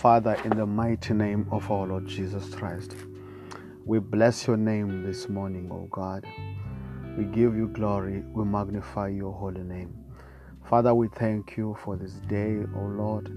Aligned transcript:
Father, 0.00 0.34
in 0.46 0.56
the 0.56 0.64
mighty 0.64 1.12
name 1.12 1.46
of 1.50 1.70
our 1.70 1.86
Lord 1.86 2.06
Jesus 2.06 2.54
Christ, 2.54 2.96
we 3.84 3.98
bless 3.98 4.46
your 4.46 4.56
name 4.56 5.02
this 5.02 5.28
morning, 5.28 5.68
O 5.70 5.88
God. 5.90 6.24
We 7.18 7.24
give 7.24 7.54
you 7.54 7.68
glory, 7.68 8.24
we 8.32 8.46
magnify 8.46 9.08
your 9.08 9.30
holy 9.30 9.62
name. 9.62 9.94
Father, 10.64 10.94
we 10.94 11.08
thank 11.08 11.58
you 11.58 11.76
for 11.84 11.98
this 11.98 12.12
day, 12.30 12.60
O 12.78 12.80
Lord. 12.80 13.30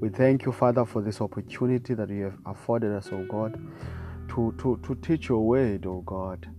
We 0.00 0.08
thank 0.08 0.44
you, 0.44 0.50
Father, 0.50 0.84
for 0.84 1.02
this 1.02 1.20
opportunity 1.20 1.94
that 1.94 2.08
you 2.08 2.24
have 2.24 2.38
afforded 2.46 2.90
us, 2.90 3.10
O 3.12 3.24
God, 3.26 3.62
to, 4.30 4.52
to, 4.58 4.80
to 4.84 4.96
teach 4.96 5.28
your 5.28 5.46
word, 5.46 5.86
O 5.86 6.00
God. 6.00 6.50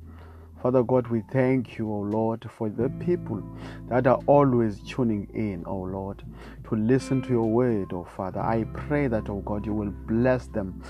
Father 0.64 0.82
God, 0.82 1.08
we 1.10 1.24
thank 1.30 1.78
you, 1.78 1.92
O 1.92 2.00
Lord, 2.00 2.50
for 2.58 2.70
the 2.70 2.90
people 3.06 3.44
that 3.90 4.08
are 4.08 4.22
always 4.28 4.80
tuning 4.84 5.28
in, 5.34 5.66
O 5.68 5.76
Lord, 5.76 6.24
to 6.70 6.76
listen 6.78 7.22
to 7.24 7.30
your 7.32 7.50
word, 7.50 7.92
O 7.92 8.06
Father. 8.06 8.40
I 8.40 8.64
pray 8.74 9.08
that, 9.10 9.30
O 9.30 9.42
God, 9.42 9.66
you 9.66 9.74
will 9.74 9.92
bless 9.92 10.48
them 10.48 10.82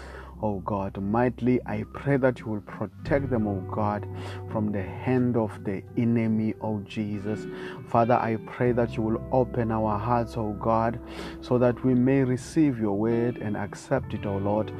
oh 0.43 0.59
God, 0.59 1.01
mightily. 1.01 1.61
I 1.65 1.85
pray 1.93 2.17
that 2.17 2.41
you 2.41 2.47
will 2.47 2.61
protect 2.61 3.29
them, 3.29 3.47
oh 3.47 3.61
God, 3.73 4.05
from 4.51 4.71
the 4.71 4.83
hand 4.83 5.37
of 5.37 5.63
the 5.63 5.81
enemy, 5.97 6.53
oh 6.61 6.81
Jesus. 6.81 7.47
Father, 7.87 8.15
I 8.15 8.35
pray 8.45 8.73
that 8.73 8.97
you 8.97 9.03
will 9.03 9.23
open 9.31 9.71
our 9.71 9.97
hearts, 9.97 10.35
oh 10.37 10.51
God, 10.59 10.99
so 11.41 11.57
that 11.57 11.83
we 11.85 11.95
may 11.95 12.23
receive 12.23 12.77
your 12.77 12.97
word 12.97 13.37
and 13.37 13.55
accept 13.55 14.13
it, 14.13 14.25
oh 14.25 14.37
Lord, 14.37 14.71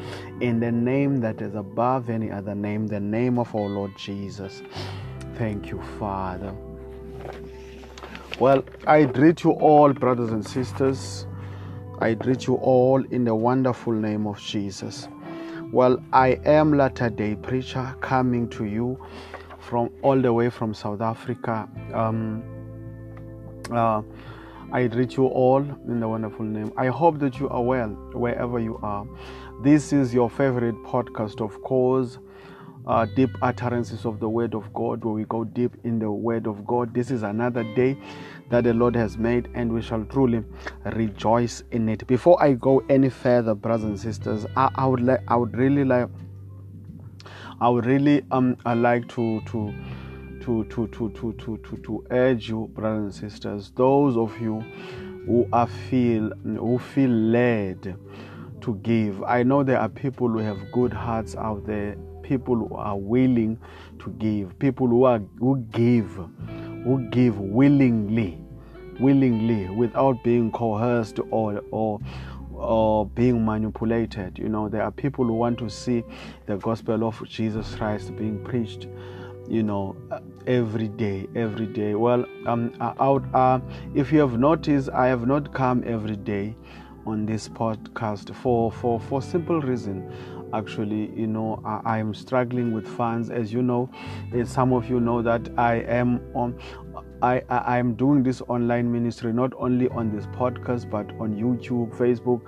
in 0.42 0.60
the 0.60 0.72
name 0.72 1.22
that 1.22 1.42
is 1.42 1.56
above 1.56 2.10
any 2.10 2.30
other 2.30 2.54
name, 2.54 2.88
the 2.88 3.00
name 3.00 3.40
of 3.40 3.56
our 3.56 3.68
Lord 3.70 3.98
Jesus. 3.98 4.62
Thank 5.38 5.72
you, 5.72 5.82
Father. 5.98 6.54
Well, 8.40 8.66
I 8.86 9.06
greet 9.06 9.44
you 9.46 9.52
all, 9.52 9.94
brothers 9.94 10.32
and 10.32 10.46
sisters. 10.46 11.26
I 12.00 12.16
greet 12.16 12.48
you 12.48 12.56
all 12.56 13.04
in 13.06 13.24
the 13.24 13.36
wonderful 13.36 13.94
name 13.94 14.28
of 14.28 14.40
Jesus. 14.42 15.08
Well, 15.74 15.98
I 16.14 16.40
am 16.46 16.78
Latter 16.78 17.10
Day 17.10 17.34
Preacher 17.34 17.96
coming 18.00 18.48
to 18.50 18.66
you 18.66 19.04
from 19.58 19.90
all 20.04 20.22
the 20.22 20.32
way 20.32 20.52
from 20.52 20.72
South 20.72 21.02
Africa. 21.02 21.68
Um, 21.92 22.44
uh, 23.72 24.04
I 24.72 24.86
greet 24.86 25.18
you 25.18 25.26
all 25.26 25.62
in 25.62 26.00
the 26.00 26.08
wonderful 26.08 26.46
name. 26.46 26.72
I 26.78 26.90
hope 26.90 27.18
that 27.22 27.40
you 27.40 27.50
are 27.50 27.64
well 27.64 27.90
wherever 28.14 28.60
you 28.60 28.78
are. 28.84 29.08
This 29.64 29.92
is 29.92 30.14
your 30.14 30.30
favorite 30.30 30.76
podcast, 30.84 31.44
of 31.44 31.60
course 31.64 32.20
uh, 32.86 33.06
deep 33.06 33.30
utterances 33.42 34.06
of 34.06 34.20
the 34.20 34.28
Word 34.28 34.54
of 34.54 34.74
God, 34.74 35.04
where 35.04 35.14
we 35.14 35.24
go 35.26 35.44
deep 35.44 35.76
in 35.84 36.00
the 36.00 36.12
Word 36.12 36.48
of 36.48 36.66
God. 36.66 36.94
This 36.94 37.12
is 37.12 37.24
another 37.24 37.64
day 37.76 37.98
that 38.50 38.64
the 38.64 38.74
Lord 38.74 38.96
has 38.96 39.18
made, 39.18 39.50
and 39.54 39.72
we 39.72 39.82
shall 39.82 40.04
truly 40.06 40.44
rejoice 40.86 41.64
in 41.72 41.90
it. 41.90 42.06
Before 42.08 42.42
I 42.42 42.54
go 42.54 42.84
any 42.90 43.10
further, 43.10 43.56
brothers 43.56 43.86
and 43.86 44.00
sisters, 44.00 44.46
I, 44.56 44.70
I 44.76 44.86
would 44.86 45.02
like, 45.02 45.22
I 45.28 45.36
would 45.36 45.56
really 45.58 45.84
like, 45.86 46.08
I 47.60 47.70
would 47.70 47.86
really 47.86 48.24
um, 48.32 48.58
I 48.66 48.74
like 48.74 49.08
to 49.10 49.42
to. 49.48 49.74
To, 50.44 50.66
to, 50.66 50.88
to, 50.88 51.10
to, 51.12 51.32
to, 51.32 51.58
to, 51.58 51.78
to 51.84 52.06
urge 52.12 52.50
you, 52.50 52.70
brothers 52.74 53.22
and 53.22 53.32
sisters, 53.32 53.72
those 53.78 54.18
of 54.18 54.38
you 54.42 54.60
who 55.26 55.48
are 55.54 55.68
feel 55.68 56.34
who 56.44 56.78
feel 56.78 57.10
led 57.10 57.96
to 58.60 58.76
give. 58.84 59.24
I 59.24 59.44
know 59.44 59.64
there 59.64 59.80
are 59.80 59.88
people 59.88 60.28
who 60.28 60.40
have 60.40 60.70
good 60.74 60.92
hearts 60.92 61.38
out 61.38 61.66
there 61.66 61.96
people 62.24 62.56
who 62.56 62.76
are 62.76 62.98
willing 62.98 63.60
to 64.00 64.10
give, 64.12 64.58
people 64.58 64.88
who 64.88 65.04
are 65.04 65.20
who 65.40 65.60
give, 65.72 66.18
who 66.84 67.08
give 67.10 67.40
willingly, 67.40 68.38
willingly, 69.00 69.70
without 69.70 70.24
being 70.24 70.52
coerced 70.52 71.20
or 71.32 71.62
or 71.72 72.00
or 72.54 73.06
being 73.08 73.44
manipulated. 73.46 74.38
You 74.38 74.50
know, 74.50 74.70
there 74.70 74.84
are 74.84 74.92
people 74.92 75.26
who 75.26 75.34
want 75.34 75.58
to 75.60 75.70
see 75.70 76.04
the 76.46 76.58
gospel 76.58 77.04
of 77.08 77.22
Jesus 77.28 77.76
Christ 77.76 78.16
being 78.16 78.44
preached. 78.44 78.88
You 79.48 79.62
know, 79.62 79.98
every 80.48 80.88
day, 80.88 81.28
every 81.36 81.66
day. 81.66 81.96
Well, 81.96 82.26
um, 82.48 82.74
out. 82.80 83.24
Uh, 83.34 83.60
if 83.94 84.12
you 84.12 84.20
have 84.20 84.40
noticed, 84.40 84.90
I 84.90 85.08
have 85.08 85.28
not 85.28 85.54
come 85.54 85.84
every 85.86 86.16
day 86.16 86.56
on 87.06 87.26
this 87.26 87.50
podcast 87.50 88.34
for 88.36 88.72
for 88.72 89.00
for 89.00 89.22
simple 89.22 89.60
reason 89.60 90.10
actually 90.54 91.12
you 91.16 91.28
know 91.28 91.62
I, 91.66 91.98
am 91.98 92.14
struggling 92.14 92.74
with 92.74 92.88
funds 92.88 93.30
as 93.30 93.52
you 93.52 93.62
know 93.62 93.90
some 94.46 94.74
of 94.74 94.90
you 94.90 95.00
know 95.00 95.22
that 95.22 95.50
i 95.58 95.76
am 95.76 96.22
on 96.36 96.58
I, 97.24 97.42
I 97.48 97.78
am 97.78 97.94
doing 97.94 98.22
this 98.22 98.42
online 98.50 98.92
ministry 98.92 99.32
not 99.32 99.54
only 99.58 99.88
on 99.90 100.14
this 100.14 100.26
podcast 100.28 100.90
but 100.90 101.10
on 101.22 101.36
YouTube, 101.38 101.96
Facebook, 101.96 102.42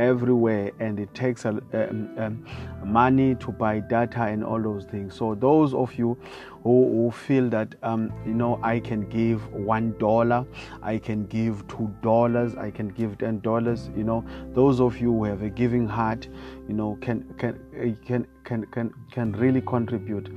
everywhere, 0.00 0.72
and 0.80 0.98
it 0.98 1.14
takes 1.14 1.44
a, 1.44 1.50
um, 1.50 2.10
um, 2.18 2.44
money 2.84 3.36
to 3.36 3.52
buy 3.52 3.78
data 3.78 4.22
and 4.22 4.44
all 4.44 4.60
those 4.60 4.84
things. 4.84 5.14
So 5.14 5.36
those 5.36 5.74
of 5.74 5.94
you 5.94 6.18
who, 6.66 6.78
who 6.94 7.10
feel 7.12 7.48
that 7.48 7.76
um, 7.84 8.12
you 8.26 8.34
know 8.34 8.58
I 8.60 8.80
can 8.80 9.08
give 9.08 9.46
one 9.52 9.96
dollar, 9.98 10.44
I 10.82 10.98
can 10.98 11.26
give 11.26 11.66
two 11.68 11.88
dollars, 12.02 12.56
I 12.56 12.70
can 12.72 12.88
give 12.88 13.18
ten 13.18 13.38
dollars. 13.40 13.88
You 13.96 14.02
know, 14.02 14.24
those 14.52 14.80
of 14.80 14.98
you 14.98 15.12
who 15.12 15.24
have 15.24 15.42
a 15.42 15.48
giving 15.48 15.86
heart, 15.86 16.28
you 16.68 16.74
know, 16.74 16.98
can 17.00 17.22
can 17.38 17.60
can 18.04 18.26
can 18.42 18.66
can 18.66 18.92
can 19.12 19.32
really 19.32 19.60
contribute 19.60 20.28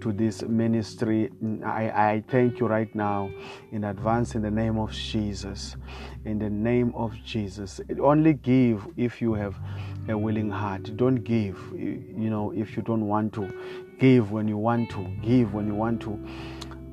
to 0.00 0.12
this 0.12 0.42
ministry. 0.42 1.30
I, 1.64 1.82
I 2.12 2.24
thank 2.28 2.60
you 2.60 2.68
right 2.68 2.94
now 2.94 3.30
in 3.72 3.84
advance 3.84 4.36
in 4.36 4.42
the 4.42 4.50
name 4.50 4.78
of 4.78 4.92
Jesus. 4.92 5.76
In 6.24 6.38
the 6.38 6.50
name 6.50 6.92
of 6.94 7.12
Jesus. 7.24 7.80
Only 8.00 8.34
give 8.34 8.86
if 8.96 9.20
you 9.20 9.34
have 9.34 9.56
a 10.08 10.16
willing 10.16 10.50
heart. 10.50 10.96
Don't 10.96 11.22
give, 11.22 11.58
you 11.74 12.30
know, 12.30 12.52
if 12.52 12.76
you 12.76 12.82
don't 12.82 13.06
want 13.06 13.32
to. 13.34 13.52
Give 13.98 14.32
when 14.32 14.48
you 14.48 14.56
want 14.56 14.90
to. 14.90 15.06
Give 15.22 15.54
when 15.54 15.66
you 15.66 15.74
want 15.74 16.00
to. 16.02 16.18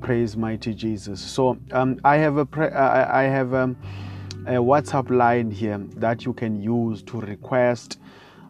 Praise 0.02 0.38
mighty 0.38 0.74
Jesus. 0.74 1.20
So 1.20 1.58
um, 1.72 2.00
I 2.04 2.18
have 2.18 2.38
a 2.38 2.46
pre- 2.46 2.70
I 2.70 3.24
have 3.24 3.54
a, 3.54 3.76
a 4.46 4.54
WhatsApp 4.54 5.10
line 5.10 5.52
here 5.52 5.80
that 5.98 6.26
you 6.26 6.34
can 6.34 6.62
use 6.62 7.02
to 7.04 7.20
request 7.20 8.00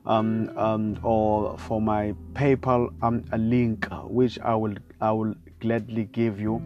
um, 0.06 0.52
um, 0.58 1.00
or 1.04 1.58
for 1.58 1.82
my 1.82 2.14
PayPal 2.34 2.94
um, 3.02 3.24
a 3.32 3.38
link 3.38 3.88
which 4.04 4.40
I 4.40 4.56
will 4.56 4.76
I 5.02 5.12
will 5.12 5.34
gladly 5.60 6.06
give 6.06 6.40
you. 6.40 6.62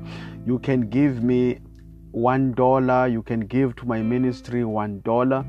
You 0.45 0.59
can 0.59 0.89
give 0.89 1.23
me 1.23 1.59
one 2.11 2.53
dollar. 2.53 3.07
You 3.07 3.21
can 3.23 3.41
give 3.41 3.75
to 3.77 3.85
my 3.85 4.01
ministry 4.01 4.63
one 4.65 5.01
dollar, 5.01 5.45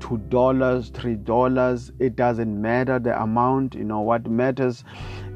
two 0.00 0.18
dollars, 0.28 0.90
three 0.90 1.14
dollars. 1.14 1.92
It 1.98 2.16
doesn't 2.16 2.60
matter 2.60 2.98
the 2.98 3.20
amount. 3.20 3.74
You 3.74 3.84
know 3.84 4.00
what 4.00 4.28
matters 4.28 4.84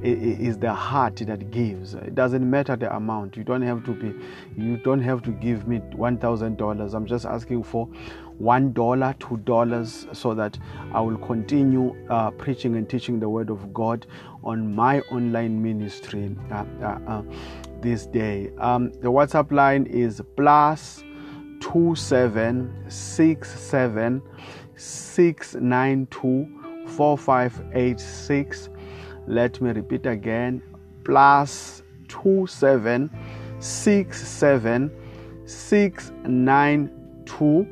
is 0.02 0.58
the 0.58 0.72
heart 0.72 1.16
that 1.16 1.50
gives. 1.50 1.94
It 1.94 2.14
doesn't 2.14 2.48
matter 2.48 2.76
the 2.76 2.94
amount. 2.94 3.36
You 3.36 3.44
don't 3.44 3.62
have 3.62 3.84
to 3.84 3.92
be. 3.92 4.14
You 4.56 4.76
don't 4.78 5.00
have 5.02 5.22
to 5.22 5.30
give 5.30 5.66
me 5.66 5.78
one 5.94 6.18
thousand 6.18 6.58
dollars. 6.58 6.94
I'm 6.94 7.06
just 7.06 7.24
asking 7.24 7.64
for 7.64 7.86
one 8.38 8.72
dollar, 8.72 9.14
two 9.18 9.36
dollars, 9.38 10.06
so 10.12 10.34
that 10.34 10.58
I 10.92 11.00
will 11.00 11.18
continue 11.18 11.94
uh, 12.08 12.30
preaching 12.30 12.76
and 12.76 12.88
teaching 12.88 13.20
the 13.20 13.28
word 13.28 13.50
of 13.50 13.74
God 13.74 14.06
on 14.42 14.74
my 14.74 15.00
online 15.12 15.62
ministry 15.62 16.34
uh, 16.50 16.64
uh, 16.82 16.98
uh 17.06 17.22
this 17.82 18.06
day. 18.06 18.50
Um, 18.58 18.92
the 18.92 19.10
WhatsApp 19.10 19.52
line 19.52 19.86
is 19.86 20.22
plus 20.36 21.02
two 21.60 21.94
seven 21.94 22.84
six 22.88 23.58
seven 23.60 24.22
six 24.76 25.54
nine 25.54 26.06
two 26.10 26.48
four 26.86 27.16
five 27.16 27.62
eight 27.72 28.00
six. 28.00 28.68
Let 29.26 29.60
me 29.60 29.70
repeat 29.70 30.06
again 30.06 30.62
plus 31.04 31.82
two 32.08 32.46
seven 32.46 33.10
six 33.60 34.26
seven 34.26 34.90
six 35.44 36.10
nine 36.24 36.90
two 37.26 37.66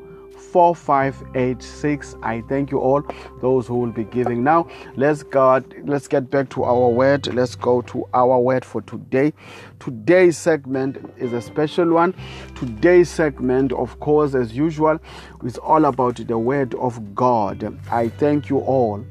4586 0.51 2.15
i 2.23 2.41
thank 2.41 2.71
you 2.71 2.79
all 2.79 3.03
those 3.41 3.67
who 3.67 3.75
will 3.75 3.91
be 3.91 4.03
giving. 4.05 4.43
Now 4.43 4.67
let's 4.95 5.23
go 5.23 5.63
let's 5.83 6.07
get 6.07 6.29
back 6.29 6.49
to 6.51 6.63
our 6.63 6.89
word. 6.89 7.33
Let's 7.33 7.55
go 7.55 7.81
to 7.83 8.05
our 8.13 8.39
word 8.39 8.65
for 8.65 8.81
today. 8.81 9.33
Today's 9.79 10.37
segment 10.37 10.97
is 11.17 11.33
a 11.33 11.41
special 11.41 11.89
one. 11.91 12.13
Today's 12.55 13.09
segment 13.09 13.71
of 13.73 13.99
course 13.99 14.35
as 14.35 14.55
usual 14.55 14.99
is 15.43 15.57
all 15.57 15.85
about 15.85 16.15
the 16.15 16.37
word 16.37 16.75
of 16.75 17.15
god. 17.15 17.77
I 17.91 18.09
thank 18.09 18.49
you 18.49 18.59
all 18.59 19.05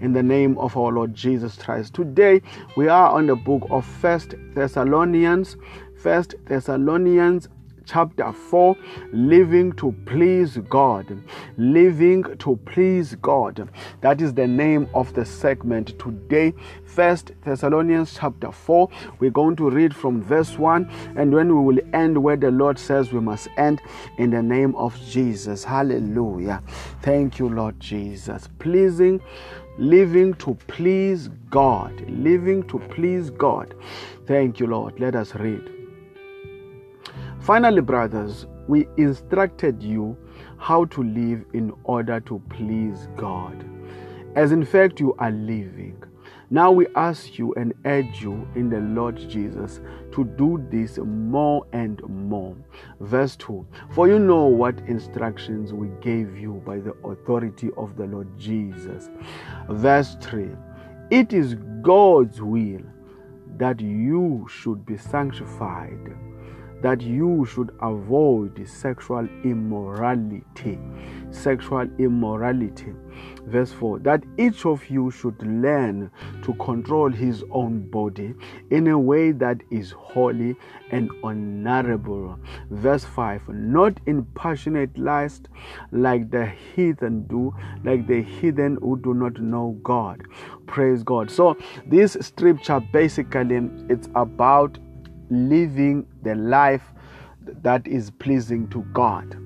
in 0.00 0.12
the 0.12 0.22
name 0.22 0.58
of 0.58 0.76
our 0.76 0.92
Lord 0.92 1.14
Jesus 1.14 1.56
Christ. 1.56 1.94
Today 1.94 2.42
we 2.76 2.88
are 2.88 3.10
on 3.10 3.26
the 3.26 3.36
book 3.36 3.66
of 3.70 3.86
First 3.86 4.34
Thessalonians, 4.54 5.56
First 5.96 6.34
Thessalonians 6.46 7.48
chapter 7.86 8.32
4 8.32 8.76
living 9.12 9.72
to 9.72 9.94
please 10.06 10.56
god. 10.68 11.06
Living 11.56 12.24
to 12.38 12.56
please 12.64 13.14
god. 13.16 13.68
That 14.00 14.20
is 14.20 14.34
the 14.34 14.46
name 14.46 14.88
of 14.94 15.12
the 15.14 15.24
segment 15.24 15.98
today. 15.98 16.54
First 16.84 17.32
thessalonians 17.44 18.14
chapter 18.18 18.52
4 18.52 18.88
we're 19.18 19.30
going 19.30 19.56
to 19.56 19.70
read 19.70 19.94
from 19.94 20.22
verse 20.22 20.58
1 20.58 20.90
and 21.16 21.32
when 21.32 21.48
we 21.48 21.74
will 21.74 21.82
end 21.94 22.22
where 22.22 22.36
the 22.36 22.50
lord 22.50 22.78
says 22.78 23.12
we 23.12 23.20
must 23.20 23.48
end 23.56 23.80
in 24.18 24.30
the 24.30 24.42
name 24.42 24.74
of 24.76 24.98
jesus. 25.06 25.64
Hallelujah. 25.64 26.62
Thank 27.02 27.38
you 27.38 27.48
lord 27.48 27.78
jesus. 27.80 28.48
Pleasing 28.58 29.20
living 29.78 30.34
to 30.34 30.54
please 30.66 31.28
god. 31.50 31.92
Living 32.08 32.62
to 32.68 32.78
please 32.78 33.30
god. 33.30 33.74
Thank 34.26 34.60
you 34.60 34.66
lord. 34.66 35.00
Let 35.00 35.14
us 35.14 35.34
read 35.34 35.81
Finally, 37.42 37.80
brothers, 37.80 38.46
we 38.68 38.86
instructed 38.96 39.82
you 39.82 40.16
how 40.58 40.84
to 40.84 41.02
live 41.02 41.44
in 41.52 41.72
order 41.82 42.20
to 42.20 42.40
please 42.50 43.08
God, 43.16 43.68
as 44.36 44.52
in 44.52 44.64
fact 44.64 45.00
you 45.00 45.12
are 45.18 45.32
living. 45.32 46.00
Now 46.50 46.70
we 46.70 46.86
ask 46.94 47.40
you 47.40 47.52
and 47.54 47.74
urge 47.84 48.22
you 48.22 48.46
in 48.54 48.70
the 48.70 48.78
Lord 48.78 49.16
Jesus 49.28 49.80
to 50.12 50.22
do 50.22 50.64
this 50.70 50.98
more 50.98 51.66
and 51.72 52.00
more. 52.08 52.56
Verse 53.00 53.34
2 53.34 53.66
For 53.90 54.06
you 54.06 54.20
know 54.20 54.44
what 54.44 54.78
instructions 54.86 55.72
we 55.72 55.88
gave 56.00 56.36
you 56.36 56.62
by 56.64 56.78
the 56.78 56.92
authority 57.04 57.70
of 57.76 57.96
the 57.96 58.06
Lord 58.06 58.38
Jesus. 58.38 59.10
Verse 59.68 60.16
3 60.20 60.50
It 61.10 61.32
is 61.32 61.56
God's 61.80 62.40
will 62.40 62.82
that 63.56 63.80
you 63.80 64.46
should 64.48 64.86
be 64.86 64.96
sanctified 64.96 66.14
that 66.82 67.00
you 67.00 67.46
should 67.46 67.70
avoid 67.80 68.68
sexual 68.68 69.26
immorality. 69.44 70.78
Sexual 71.30 71.88
immorality. 71.98 72.92
Verse 73.46 73.72
4 73.72 74.00
that 74.00 74.24
each 74.38 74.64
of 74.66 74.88
you 74.88 75.10
should 75.10 75.40
learn 75.42 76.10
to 76.42 76.54
control 76.54 77.10
his 77.10 77.44
own 77.50 77.88
body 77.90 78.34
in 78.70 78.88
a 78.88 78.98
way 78.98 79.32
that 79.32 79.58
is 79.70 79.92
holy 79.92 80.56
and 80.90 81.10
honorable. 81.22 82.38
Verse 82.70 83.04
5 83.04 83.48
not 83.48 83.98
in 84.06 84.24
passionate 84.34 84.96
lust 84.96 85.48
like 85.92 86.30
the 86.30 86.46
heathen 86.46 87.26
do, 87.26 87.54
like 87.84 88.06
the 88.06 88.22
heathen 88.22 88.78
who 88.80 88.98
do 88.98 89.14
not 89.14 89.40
know 89.40 89.78
God. 89.82 90.22
Praise 90.66 91.02
God. 91.02 91.30
So, 91.30 91.56
this 91.86 92.16
scripture 92.20 92.80
basically 92.92 93.68
it's 93.88 94.08
about 94.14 94.78
living 95.32 96.06
the 96.22 96.34
life 96.34 96.92
that 97.62 97.86
is 97.86 98.10
pleasing 98.10 98.68
to 98.68 98.82
God. 98.92 99.36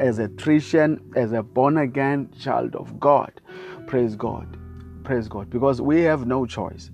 As 0.00 0.18
a 0.18 0.28
Christian, 0.28 1.00
as 1.14 1.32
a 1.32 1.42
born 1.42 1.78
again 1.78 2.30
child 2.40 2.74
of 2.74 2.98
God, 2.98 3.40
praise 3.86 4.16
God. 4.16 4.56
Praise 5.04 5.28
God. 5.28 5.50
Because 5.50 5.80
we 5.80 6.00
have 6.00 6.26
no 6.26 6.46
choice. 6.46 6.90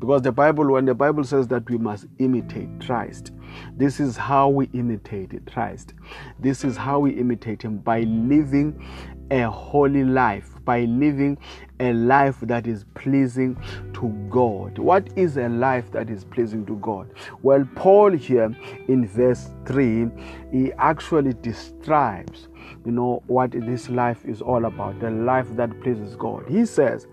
Because 0.00 0.22
the 0.22 0.32
Bible, 0.32 0.70
when 0.72 0.84
the 0.84 0.94
Bible 0.94 1.22
says 1.22 1.46
that 1.48 1.70
we 1.70 1.78
must 1.78 2.06
imitate 2.18 2.68
Christ, 2.80 3.30
this 3.76 4.00
is 4.00 4.16
how 4.16 4.48
we 4.48 4.66
imitate 4.72 5.46
Christ. 5.46 5.94
This 6.40 6.64
is 6.64 6.76
how 6.76 6.98
we 6.98 7.12
imitate 7.12 7.62
Him 7.62 7.78
by 7.78 8.00
living 8.00 8.84
a 9.30 9.48
holy 9.48 10.04
life, 10.04 10.56
by 10.64 10.80
living 10.80 11.38
a 11.82 11.92
life 11.92 12.38
that 12.42 12.66
is 12.66 12.84
pleasing 12.94 13.56
to 13.94 14.08
God. 14.30 14.78
What 14.78 15.08
is 15.16 15.36
a 15.36 15.48
life 15.48 15.90
that 15.90 16.08
is 16.08 16.24
pleasing 16.24 16.64
to 16.66 16.76
God? 16.76 17.12
Well, 17.42 17.68
Paul 17.74 18.12
here 18.12 18.56
in 18.86 19.06
verse 19.06 19.50
3, 19.66 20.08
he 20.52 20.72
actually 20.74 21.34
describes 21.34 22.48
you 22.84 22.92
know 22.92 23.22
what 23.26 23.50
this 23.50 23.88
life 23.88 24.24
is 24.24 24.40
all 24.40 24.64
about 24.66 24.98
the 25.00 25.10
life 25.10 25.48
that 25.56 25.68
pleases 25.82 26.14
god 26.14 26.44
he 26.48 26.64
says 26.64 27.08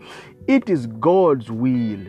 it 0.47 0.69
is 0.69 0.85
god's 0.85 1.49
will 1.49 1.99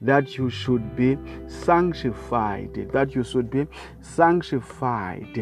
that 0.00 0.36
you 0.38 0.48
should 0.48 0.96
be 0.96 1.16
sanctified 1.46 2.88
that 2.92 3.14
you 3.14 3.22
should 3.22 3.50
be 3.50 3.66
sanctified 4.00 5.36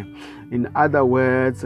in 0.50 0.68
other 0.74 1.04
words 1.04 1.64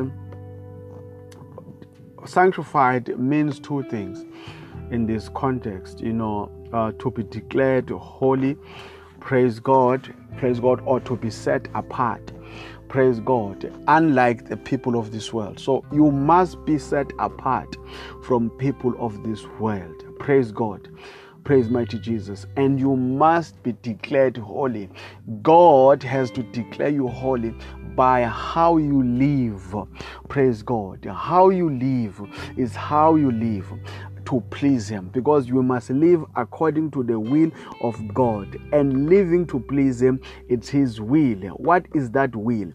sanctified 2.27 3.19
means 3.19 3.59
two 3.59 3.83
things 3.85 4.25
in 4.91 5.07
this 5.07 5.29
context 5.31 6.01
you 6.01 6.13
know 6.13 6.51
uh, 6.73 6.93
to 6.99 7.11
be 7.11 7.23
declared 7.25 7.89
holy 7.91 8.57
praise 9.21 9.59
god 9.61 10.15
praise 10.37 10.61
god 10.61 10.81
or 10.85 11.01
to 11.01 11.17
be 11.17 11.31
set 11.31 11.67
apart 11.75 12.33
praise 12.89 13.21
god 13.21 13.73
unlike 13.89 14.49
the 14.49 14.57
people 14.57 14.99
of 14.99 15.11
this 15.11 15.33
world. 15.33 15.59
So 15.59 15.85
you 15.93 16.11
must 16.11 16.65
be 16.65 16.79
set 16.79 17.07
apart 17.19 17.77
from 18.23 18.51
people 18.51 18.95
of 18.99 19.23
this 19.25 19.45
world. 19.59 20.05
Praise 20.19 20.53
god. 20.53 20.89
Praise 21.45 21.71
mighty 21.71 21.99
jesus. 21.99 22.47
And 22.57 22.79
you 22.79 22.97
must 22.97 23.63
be 23.63 23.75
declared 23.83 24.37
holy. 24.37 24.91
God 25.43 26.03
has 26.03 26.31
to 26.33 26.43
declare 26.43 26.91
you 26.91 27.09
holy 27.09 27.55
by 27.95 28.25
how 28.25 28.77
you 28.77 29.03
live. 29.03 29.75
Praise 30.29 30.63
God. 30.63 31.07
How 31.07 31.49
you 31.49 31.71
live 31.71 32.21
is 32.57 32.75
how 32.75 33.17
you 33.17 33.33
live 33.33 33.73
to 34.29 34.43
please 34.51 34.89
Him 34.89 35.09
because 35.09 35.49
you 35.49 35.63
must 35.63 35.89
live 35.89 36.23
according 36.37 36.91
to 36.91 37.03
the 37.03 37.19
will 37.19 37.51
of 37.81 38.13
God. 38.13 38.59
And 38.73 39.09
living 39.09 39.47
to 39.47 39.59
please 39.59 40.03
Him, 40.03 40.21
it's 40.49 40.69
His 40.69 41.01
will. 41.01 41.49
What 41.57 41.87
is 41.95 42.11
that 42.11 42.37
will? 42.37 42.71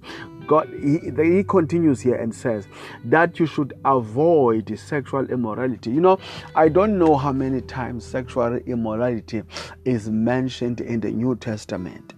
God, 0.47 0.67
he, 0.81 0.99
he 1.15 1.43
continues 1.43 2.01
here 2.01 2.15
and 2.15 2.33
says 2.33 2.67
that 3.05 3.39
you 3.39 3.45
should 3.45 3.73
avoid 3.85 4.77
sexual 4.77 5.29
immorality. 5.29 5.91
You 5.91 6.01
know, 6.01 6.19
I 6.55 6.69
don't 6.69 6.97
know 6.97 7.15
how 7.15 7.31
many 7.31 7.61
times 7.61 8.03
sexual 8.03 8.55
immorality 8.65 9.43
is 9.85 10.09
mentioned 10.09 10.81
in 10.81 10.99
the 10.99 11.11
New 11.11 11.35
Testament, 11.35 12.13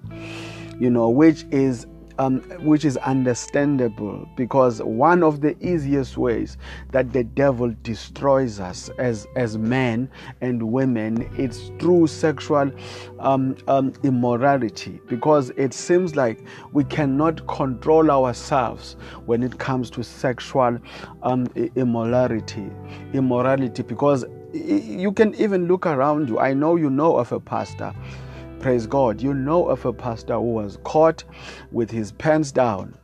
you 0.79 0.89
know, 0.89 1.09
which 1.09 1.43
is 1.51 1.85
um, 2.19 2.39
which 2.63 2.85
is 2.85 2.97
understandable 2.97 4.27
because 4.35 4.81
one 4.81 5.23
of 5.23 5.41
the 5.41 5.55
easiest 5.65 6.17
ways 6.17 6.57
that 6.91 7.11
the 7.13 7.23
devil 7.23 7.73
destroys 7.83 8.59
us 8.59 8.89
as 8.97 9.27
as 9.35 9.57
men 9.57 10.09
and 10.41 10.61
women 10.61 11.29
it's 11.37 11.71
through 11.79 12.07
sexual 12.07 12.71
um, 13.19 13.55
um, 13.67 13.93
immorality 14.03 14.99
because 15.07 15.49
it 15.51 15.73
seems 15.73 16.15
like 16.15 16.45
we 16.71 16.83
cannot 16.83 17.45
control 17.47 18.09
ourselves 18.11 18.95
when 19.25 19.43
it 19.43 19.57
comes 19.59 19.89
to 19.89 20.03
sexual 20.03 20.77
um, 21.23 21.47
immorality 21.75 22.69
immorality 23.13 23.83
because 23.83 24.25
you 24.55 25.11
can 25.11 25.35
even 25.35 25.67
look 25.67 25.85
around 25.85 26.29
you. 26.29 26.39
I 26.39 26.53
know 26.53 26.77
you 26.77 26.89
know 26.89 27.17
of 27.17 27.31
a 27.31 27.39
pastor 27.39 27.93
Praise 28.59 28.87
God. 28.87 29.21
You 29.21 29.33
know 29.33 29.67
of 29.67 29.85
a 29.85 29.93
pastor 29.93 30.35
who 30.35 30.53
was 30.53 30.79
caught 30.83 31.23
with 31.71 31.91
his 31.91 32.11
pants 32.13 32.51
down, 32.51 32.97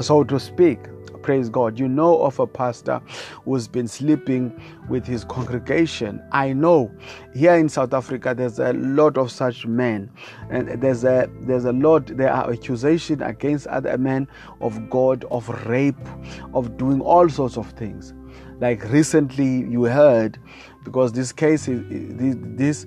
so 0.00 0.22
to 0.24 0.38
speak. 0.38 0.78
Praise 1.22 1.48
God. 1.48 1.78
You 1.78 1.88
know 1.88 2.22
of 2.22 2.38
a 2.38 2.46
pastor 2.46 3.02
who's 3.44 3.68
been 3.68 3.88
sleeping 3.88 4.58
with 4.88 5.04
his 5.06 5.24
congregation. 5.24 6.22
I 6.32 6.52
know 6.52 6.90
here 7.34 7.54
in 7.54 7.68
South 7.68 7.92
Africa 7.92 8.34
there's 8.34 8.58
a 8.58 8.72
lot 8.72 9.18
of 9.18 9.30
such 9.30 9.66
men, 9.66 10.10
and 10.48 10.80
there's 10.80 11.04
a 11.04 11.28
there's 11.40 11.64
a 11.64 11.72
lot. 11.72 12.06
There 12.16 12.32
are 12.32 12.50
accusations 12.50 13.20
against 13.22 13.66
other 13.66 13.98
men 13.98 14.28
of 14.60 14.88
God, 14.88 15.24
of 15.30 15.48
rape, 15.66 15.96
of 16.54 16.76
doing 16.76 17.00
all 17.00 17.28
sorts 17.28 17.58
of 17.58 17.70
things. 17.72 18.14
Like 18.60 18.88
recently, 18.90 19.68
you 19.68 19.84
heard 19.84 20.38
because 20.84 21.12
this 21.12 21.32
case 21.32 21.68
is 21.68 22.36
this. 22.56 22.86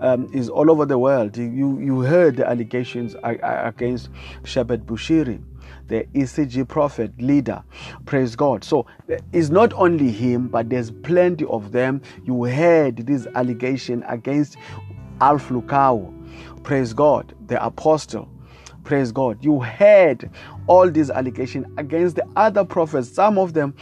Um, 0.00 0.28
is 0.32 0.48
all 0.48 0.70
over 0.70 0.86
the 0.86 0.98
world. 0.98 1.36
You, 1.36 1.78
you 1.78 2.00
heard 2.00 2.36
the 2.36 2.48
allegations 2.48 3.14
against 3.22 4.08
Shepherd 4.44 4.86
Bushiri, 4.86 5.42
the 5.88 6.04
ECG 6.14 6.66
prophet 6.66 7.12
leader. 7.18 7.62
Praise 8.06 8.34
God. 8.36 8.64
So 8.64 8.86
it's 9.32 9.50
not 9.50 9.72
only 9.74 10.10
him, 10.10 10.48
but 10.48 10.68
there's 10.70 10.90
plenty 10.90 11.44
of 11.46 11.72
them. 11.72 12.02
You 12.24 12.44
heard 12.44 12.96
this 13.06 13.26
allegation 13.34 14.04
against 14.08 14.56
Alf 15.20 15.48
Lukau. 15.48 16.14
Praise 16.62 16.92
God, 16.92 17.34
the 17.46 17.62
apostle. 17.64 18.28
Praise 18.84 19.12
God. 19.12 19.44
You 19.44 19.60
heard 19.60 20.30
all 20.66 20.90
these 20.90 21.10
allegations 21.10 21.66
against 21.76 22.16
the 22.16 22.26
other 22.36 22.64
prophets, 22.64 23.08
some 23.08 23.38
of 23.38 23.52
them 23.52 23.74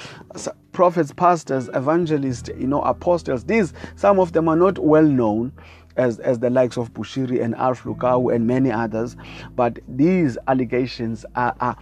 prophets, 0.79 1.13
pastors, 1.13 1.69
evangelists, 1.75 2.51
you 2.57 2.69
know, 2.69 2.81
apostles. 2.83 3.45
These, 3.45 3.73
some 3.97 4.21
of 4.21 4.33
them 4.33 4.49
are 4.49 4.55
not 4.55 4.79
well 4.79 5.03
known 5.03 5.53
as, 5.99 6.19
as 6.21 6.39
the 6.39 6.49
likes 6.51 6.77
of 6.79 6.93
Bushiri 6.95 7.43
and 7.43 7.55
Alf 7.57 7.83
Lukau 7.83 8.35
and 8.35 8.47
many 8.47 8.71
others. 8.71 9.17
But 9.55 9.79
these 9.89 10.39
allegations 10.47 11.27
are, 11.35 11.55
are, 11.61 11.77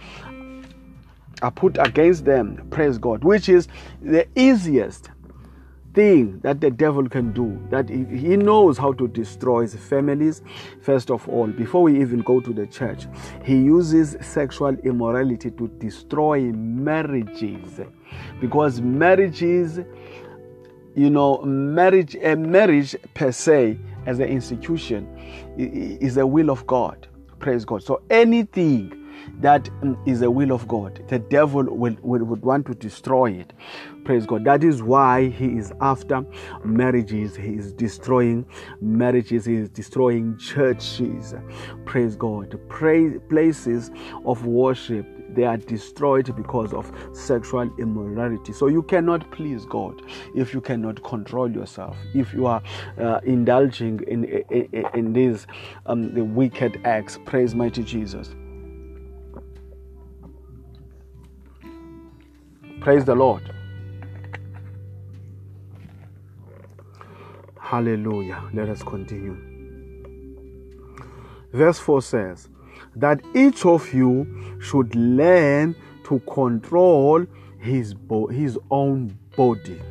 are 1.41 1.51
put 1.51 1.77
against 1.79 2.25
them, 2.25 2.67
praise 2.71 2.97
God, 2.97 3.23
which 3.23 3.47
is 3.47 3.67
the 4.01 4.27
easiest 4.35 5.09
thing 5.93 6.39
that 6.43 6.61
the 6.61 6.69
devil 6.69 7.09
can 7.09 7.33
do, 7.33 7.59
that 7.71 7.89
he 7.89 8.37
knows 8.37 8.77
how 8.77 8.93
to 8.93 9.07
destroy 9.07 9.61
his 9.61 9.75
families, 9.75 10.43
first 10.81 11.09
of 11.09 11.27
all, 11.27 11.47
before 11.47 11.81
we 11.81 11.99
even 11.99 12.19
go 12.19 12.39
to 12.39 12.53
the 12.53 12.67
church, 12.67 13.07
he 13.43 13.55
uses 13.55 14.15
sexual 14.21 14.75
immorality 14.83 15.49
to 15.49 15.67
destroy 15.79 16.51
marriages. 16.51 17.79
Because 18.39 18.79
marriages, 18.79 19.79
you 20.93 21.09
know, 21.09 21.41
marriage, 21.41 22.15
a 22.21 22.35
marriage 22.35 22.95
per 23.15 23.31
se, 23.31 23.79
as 24.07 24.19
an 24.19 24.27
institution, 24.27 25.07
is 25.57 26.15
the 26.15 26.25
will 26.25 26.49
of 26.49 26.65
God. 26.65 27.07
Praise 27.39 27.65
God. 27.65 27.83
So 27.83 28.01
anything 28.09 29.03
that 29.41 29.69
is 30.05 30.21
the 30.21 30.31
will 30.31 30.51
of 30.51 30.67
God. 30.67 31.03
The 31.07 31.19
devil 31.19 31.63
will, 31.63 31.97
will, 32.01 32.23
would 32.23 32.41
want 32.41 32.65
to 32.67 32.73
destroy 32.73 33.31
it. 33.31 33.53
Praise 34.05 34.25
God. 34.25 34.45
That 34.45 34.63
is 34.63 34.81
why 34.81 35.29
he 35.29 35.57
is 35.57 35.73
after 35.81 36.25
marriages. 36.63 37.35
He 37.35 37.55
is 37.55 37.73
destroying 37.73 38.45
marriages. 38.81 39.45
He 39.45 39.55
is 39.55 39.69
destroying 39.69 40.37
churches. 40.37 41.35
Praise 41.85 42.15
God. 42.15 42.59
Praise, 42.69 43.19
places 43.29 43.91
of 44.25 44.45
worship 44.45 45.05
they 45.37 45.43
are 45.43 45.55
destroyed 45.55 46.35
because 46.35 46.73
of 46.73 46.91
sexual 47.13 47.69
immorality. 47.77 48.51
So 48.51 48.65
you 48.65 48.81
cannot 48.81 49.29
please 49.29 49.65
God 49.65 50.01
if 50.33 50.51
you 50.51 50.59
cannot 50.59 51.03
control 51.03 51.49
yourself. 51.49 51.95
If 52.15 52.33
you 52.33 52.47
are 52.47 52.63
uh, 52.99 53.19
indulging 53.23 54.01
in 54.07 54.25
in, 54.25 54.85
in 54.95 55.13
these 55.13 55.45
um, 55.85 56.11
the 56.15 56.23
wicked 56.23 56.81
acts, 56.85 57.19
praise 57.25 57.53
mighty 57.53 57.83
Jesus. 57.83 58.33
Praise 62.81 63.05
the 63.05 63.15
Lord. 63.15 63.53
Hallelujah. 67.59 68.41
Let 68.53 68.69
us 68.69 68.81
continue. 68.81 69.37
Verse 71.53 71.77
4 71.77 72.01
says, 72.01 72.49
That 72.99 73.21
each 73.35 73.65
of 73.65 73.93
you 73.93 74.57
should 74.61 74.95
learn 74.95 75.75
to 76.05 76.19
control 76.31 77.25
his, 77.59 77.93
bo- 77.93 78.27
his 78.27 78.57
own 78.71 79.17
body. 79.35 79.81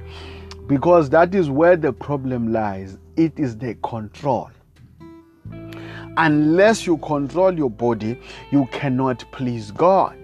Because 0.66 1.10
that 1.10 1.34
is 1.34 1.50
where 1.50 1.76
the 1.76 1.92
problem 1.92 2.52
lies. 2.52 2.98
It 3.16 3.38
is 3.38 3.56
the 3.56 3.74
control. 3.82 4.50
Unless 6.16 6.86
you 6.86 6.96
control 6.98 7.56
your 7.56 7.70
body, 7.70 8.20
you 8.50 8.66
cannot 8.72 9.24
please 9.32 9.70
God. 9.70 10.16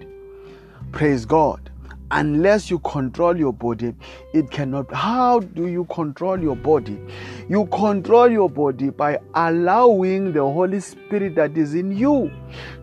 Praise 0.91 1.25
God 1.25 1.72
unless 2.13 2.71
you 2.71 2.79
control 2.81 3.37
your 3.37 3.53
body, 3.53 3.95
it 4.33 4.51
cannot. 4.51 4.93
How 4.93 5.41
do 5.41 5.67
you 5.67 5.85
control 5.87 6.41
your 6.41 6.55
body? 6.55 7.01
You 7.49 7.67
control 7.67 8.31
your 8.31 8.51
body 8.51 8.91
by 8.91 9.19
allowing 9.35 10.33
the 10.33 10.43
Holy 10.43 10.81
Spirit 10.81 11.35
that 11.37 11.57
is 11.57 11.75
in 11.75 11.97
you 11.97 12.31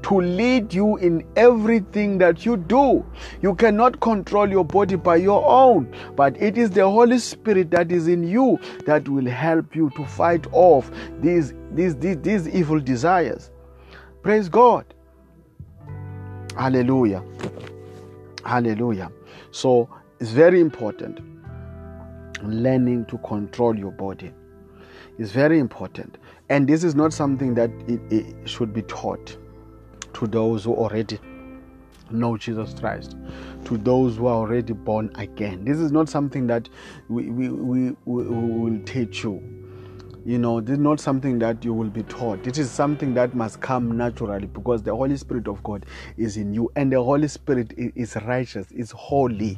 to 0.01 0.19
lead 0.19 0.73
you 0.73 0.97
in 0.97 1.23
everything 1.35 2.17
that 2.17 2.45
you 2.45 2.57
do. 2.57 3.05
You 3.41 3.53
cannot 3.55 3.99
control 3.99 4.49
your 4.49 4.65
body 4.65 4.95
by 4.95 5.17
your 5.17 5.47
own, 5.47 5.93
but 6.15 6.35
it 6.41 6.57
is 6.57 6.71
the 6.71 6.89
Holy 6.89 7.19
Spirit 7.19 7.69
that 7.71 7.91
is 7.91 8.07
in 8.07 8.23
you 8.27 8.59
that 8.85 9.07
will 9.07 9.27
help 9.27 9.75
you 9.75 9.91
to 9.95 10.05
fight 10.05 10.47
off 10.51 10.91
these, 11.21 11.53
these, 11.71 11.95
these, 11.97 12.17
these 12.21 12.49
evil 12.49 12.79
desires. 12.79 13.51
Praise 14.23 14.49
God. 14.49 14.85
Hallelujah. 16.57 17.23
Hallelujah. 18.43 19.11
So 19.51 19.89
it's 20.19 20.31
very 20.31 20.59
important 20.59 21.19
learning 22.43 23.05
to 23.05 23.17
control 23.19 23.77
your 23.77 23.91
body. 23.91 24.31
It's 25.17 25.31
very 25.31 25.59
important. 25.59 26.17
And 26.49 26.67
this 26.67 26.83
is 26.83 26.95
not 26.95 27.13
something 27.13 27.53
that 27.55 27.69
it, 27.87 27.99
it 28.09 28.49
should 28.49 28.73
be 28.73 28.81
taught 28.83 29.37
to 30.13 30.27
those 30.27 30.63
who 30.63 30.73
already 30.73 31.19
know 32.09 32.37
Jesus 32.37 32.73
Christ, 32.79 33.15
to 33.65 33.77
those 33.77 34.17
who 34.17 34.27
are 34.27 34.35
already 34.35 34.73
born 34.73 35.11
again. 35.15 35.65
This 35.65 35.77
is 35.77 35.91
not 35.91 36.09
something 36.09 36.47
that 36.47 36.69
we, 37.07 37.29
we, 37.29 37.49
we, 37.49 37.95
we 38.05 38.23
will 38.23 38.79
teach 38.85 39.23
you. 39.23 39.58
You 40.29 40.37
know, 40.37 40.61
this 40.61 40.73
is 40.73 40.77
not 40.77 40.99
something 40.99 41.39
that 41.39 41.65
you 41.65 41.73
will 41.73 41.89
be 41.89 42.03
taught. 42.03 42.45
It 42.45 42.59
is 42.59 42.69
something 42.69 43.15
that 43.15 43.33
must 43.33 43.61
come 43.61 43.97
naturally 43.97 44.45
because 44.45 44.83
the 44.83 44.95
Holy 44.95 45.17
Spirit 45.17 45.47
of 45.47 45.63
God 45.63 45.87
is 46.17 46.37
in 46.37 46.53
you, 46.53 46.71
and 46.75 46.91
the 46.91 47.01
Holy 47.01 47.27
Spirit 47.27 47.73
is 47.75 48.15
righteous, 48.15 48.71
is 48.71 48.91
holy. 48.91 49.57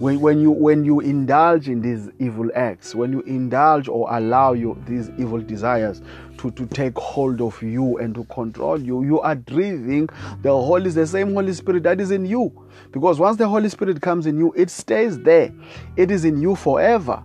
When, 0.00 0.18
when 0.18 0.40
you 0.40 0.50
when 0.50 0.84
you 0.84 0.98
indulge 0.98 1.68
in 1.68 1.80
these 1.80 2.10
evil 2.18 2.50
acts 2.56 2.96
when 2.96 3.12
you 3.12 3.20
indulge 3.20 3.86
or 3.86 4.12
allow 4.12 4.52
you 4.52 4.76
these 4.88 5.10
evil 5.16 5.40
desires 5.40 6.02
to, 6.38 6.50
to 6.50 6.66
take 6.66 6.98
hold 6.98 7.40
of 7.40 7.62
you 7.62 7.98
and 7.98 8.12
to 8.16 8.24
control 8.24 8.82
you 8.82 9.04
you 9.04 9.20
are 9.20 9.36
driving 9.36 10.08
the 10.42 10.50
holy 10.50 10.90
the 10.90 11.06
same 11.06 11.32
holy 11.32 11.52
spirit 11.52 11.84
that 11.84 12.00
is 12.00 12.10
in 12.10 12.26
you. 12.26 12.52
Because 12.90 13.20
once 13.20 13.36
the 13.36 13.46
holy 13.46 13.68
spirit 13.68 14.02
comes 14.02 14.26
in 14.26 14.36
you 14.36 14.52
it 14.56 14.70
stays 14.70 15.20
there. 15.20 15.52
It 15.96 16.10
is 16.10 16.24
in 16.24 16.42
you 16.42 16.56
forever 16.56 17.22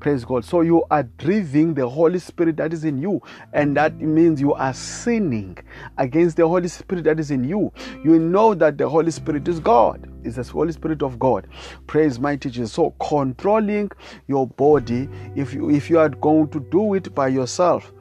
Praise 0.00 0.24
God. 0.24 0.44
So 0.44 0.60
you 0.60 0.84
are 0.90 1.02
driving 1.02 1.74
the 1.74 1.88
Holy 1.88 2.20
Spirit 2.20 2.56
that 2.58 2.72
is 2.72 2.84
in 2.84 2.98
you, 2.98 3.20
and 3.52 3.76
that 3.76 3.96
means 4.00 4.40
you 4.40 4.54
are 4.54 4.72
sinning 4.72 5.58
against 5.96 6.36
the 6.36 6.46
Holy 6.46 6.68
Spirit 6.68 7.04
that 7.04 7.18
is 7.18 7.30
in 7.30 7.42
you. 7.44 7.72
You 8.04 8.18
know 8.18 8.54
that 8.54 8.78
the 8.78 8.88
Holy 8.88 9.10
Spirit 9.10 9.48
is 9.48 9.58
God, 9.58 10.08
is 10.22 10.36
the 10.36 10.44
Holy 10.44 10.72
Spirit 10.72 11.02
of 11.02 11.18
God. 11.18 11.48
Praise 11.88 12.20
mighty 12.20 12.50
Jesus. 12.50 12.72
So 12.72 12.94
controlling 13.00 13.90
your 14.28 14.46
body, 14.46 15.08
if 15.34 15.52
you 15.52 15.70
if 15.70 15.90
you 15.90 15.98
are 15.98 16.08
going 16.08 16.48
to 16.50 16.60
do 16.60 16.94
it 16.94 17.12
by 17.14 17.28
yourself, 17.28 17.92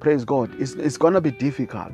praise 0.00 0.24
God, 0.24 0.50
it's, 0.60 0.72
it's 0.72 0.96
gonna 0.96 1.20
be 1.20 1.30
difficult. 1.30 1.92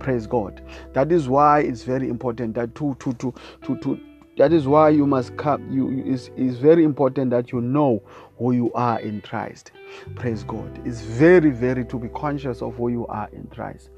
Praise 0.00 0.26
God. 0.26 0.60
That 0.94 1.12
is 1.12 1.28
why 1.28 1.60
it's 1.60 1.84
very 1.84 2.08
important 2.08 2.54
that 2.54 2.74
to 2.76 2.96
to 2.98 3.12
to 3.14 3.32
to 3.62 3.76
to 3.78 4.00
that 4.38 4.52
is 4.52 4.66
why 4.66 4.88
you 4.88 5.06
must 5.06 5.36
come 5.36 5.70
you 5.70 5.90
is 6.04 6.30
is 6.36 6.56
very 6.58 6.84
important 6.84 7.30
that 7.30 7.52
you 7.52 7.60
know 7.60 8.02
who 8.42 8.52
you 8.52 8.72
are 8.72 8.98
in 9.00 9.20
Christ. 9.20 9.70
Praise 10.16 10.42
God. 10.42 10.80
It's 10.84 11.00
very 11.00 11.50
very 11.50 11.84
to 11.86 11.98
be 11.98 12.08
conscious 12.08 12.60
of 12.60 12.74
who 12.76 12.88
you 12.88 13.06
are 13.06 13.28
in 13.32 13.44
Christ. 13.44 13.90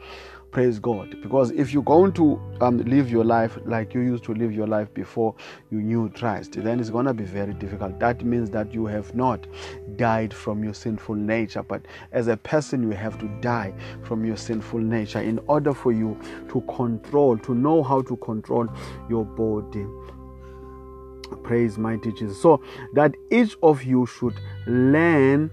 Praise 0.51 0.79
God. 0.79 1.21
Because 1.21 1.51
if 1.51 1.73
you're 1.73 1.83
going 1.83 2.13
to 2.13 2.41
um, 2.61 2.79
live 2.79 3.11
your 3.11 3.25
life 3.25 3.59
like 3.65 3.93
you 3.93 4.03
used 4.03 4.23
to 4.25 4.35
live 4.35 4.53
your 4.53 4.69
life 4.69 4.93
before 4.95 5.35
you 5.73 5.81
knew 5.83 6.09
Christ 6.11 6.53
then 6.53 6.79
it's 6.79 6.91
going 6.91 7.07
to 7.07 7.15
be 7.15 7.25
very 7.25 7.55
difficult. 7.55 7.99
That 7.99 8.25
means 8.25 8.51
that 8.51 8.73
you 8.73 8.87
have 8.87 9.15
not 9.17 9.49
died 9.97 10.33
from 10.33 10.63
your 10.63 10.75
sinful 10.75 11.17
nature. 11.17 11.65
But 11.65 11.87
as 12.13 12.29
a 12.29 12.37
person 12.37 12.85
you 12.85 12.91
have 12.91 13.19
to 13.19 13.27
die 13.41 13.75
from 14.05 14.25
your 14.25 14.37
sinful 14.37 14.79
nature 14.79 15.21
in 15.21 15.41
order 15.49 15.75
for 15.75 15.91
you 15.91 16.21
to 16.51 16.61
control 16.77 17.37
to 17.39 17.55
know 17.55 17.83
how 17.83 18.03
to 18.03 18.17
control 18.19 18.69
your 19.09 19.25
body 19.25 19.87
Praise 21.43 21.79
mighty 21.79 22.13
Jesus. 22.13 22.41
So 22.41 22.63
that 22.95 23.15
each 23.31 23.57
of 23.63 23.83
you 23.83 24.07
should 24.07 24.35
learn 24.67 25.51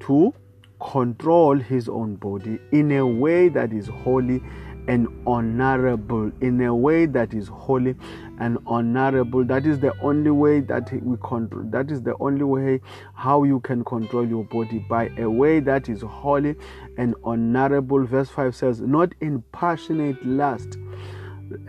to 0.00 0.34
control 0.80 1.58
his 1.58 1.88
own 1.88 2.16
body 2.16 2.58
in 2.72 2.92
a 2.92 3.06
way 3.06 3.48
that 3.48 3.72
is 3.72 3.88
holy 3.88 4.42
and 4.86 5.08
honorable 5.26 6.30
in 6.40 6.60
a 6.60 6.74
way 6.74 7.06
that 7.06 7.32
is 7.32 7.48
holy 7.48 7.94
and 8.38 8.58
honorable 8.66 9.44
that 9.44 9.64
is 9.64 9.80
the 9.80 9.92
only 10.02 10.30
way 10.30 10.60
that 10.60 10.92
we 11.02 11.16
control 11.22 11.64
that 11.70 11.90
is 11.90 12.02
the 12.02 12.14
only 12.20 12.44
way 12.44 12.80
how 13.14 13.44
you 13.44 13.60
can 13.60 13.82
control 13.84 14.26
your 14.26 14.44
body 14.44 14.78
by 14.88 15.10
a 15.16 15.28
way 15.28 15.60
that 15.60 15.88
is 15.88 16.02
holy 16.02 16.54
and 16.98 17.14
honorable 17.24 18.04
verse 18.04 18.28
5 18.28 18.54
says 18.54 18.80
not 18.80 19.12
in 19.20 19.42
passionate 19.52 20.22
lust 20.26 20.76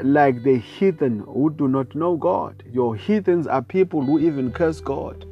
like 0.04 0.44
the 0.44 0.58
heathen 0.58 1.20
who 1.20 1.50
do 1.50 1.68
not 1.68 1.96
know 1.96 2.18
God. 2.18 2.64
Your 2.72 2.96
heathens 2.96 3.48
are 3.48 3.62
people 3.62 4.04
who 4.04 4.20
even 4.20 4.52
curse 4.52 4.82
God. 4.82 5.26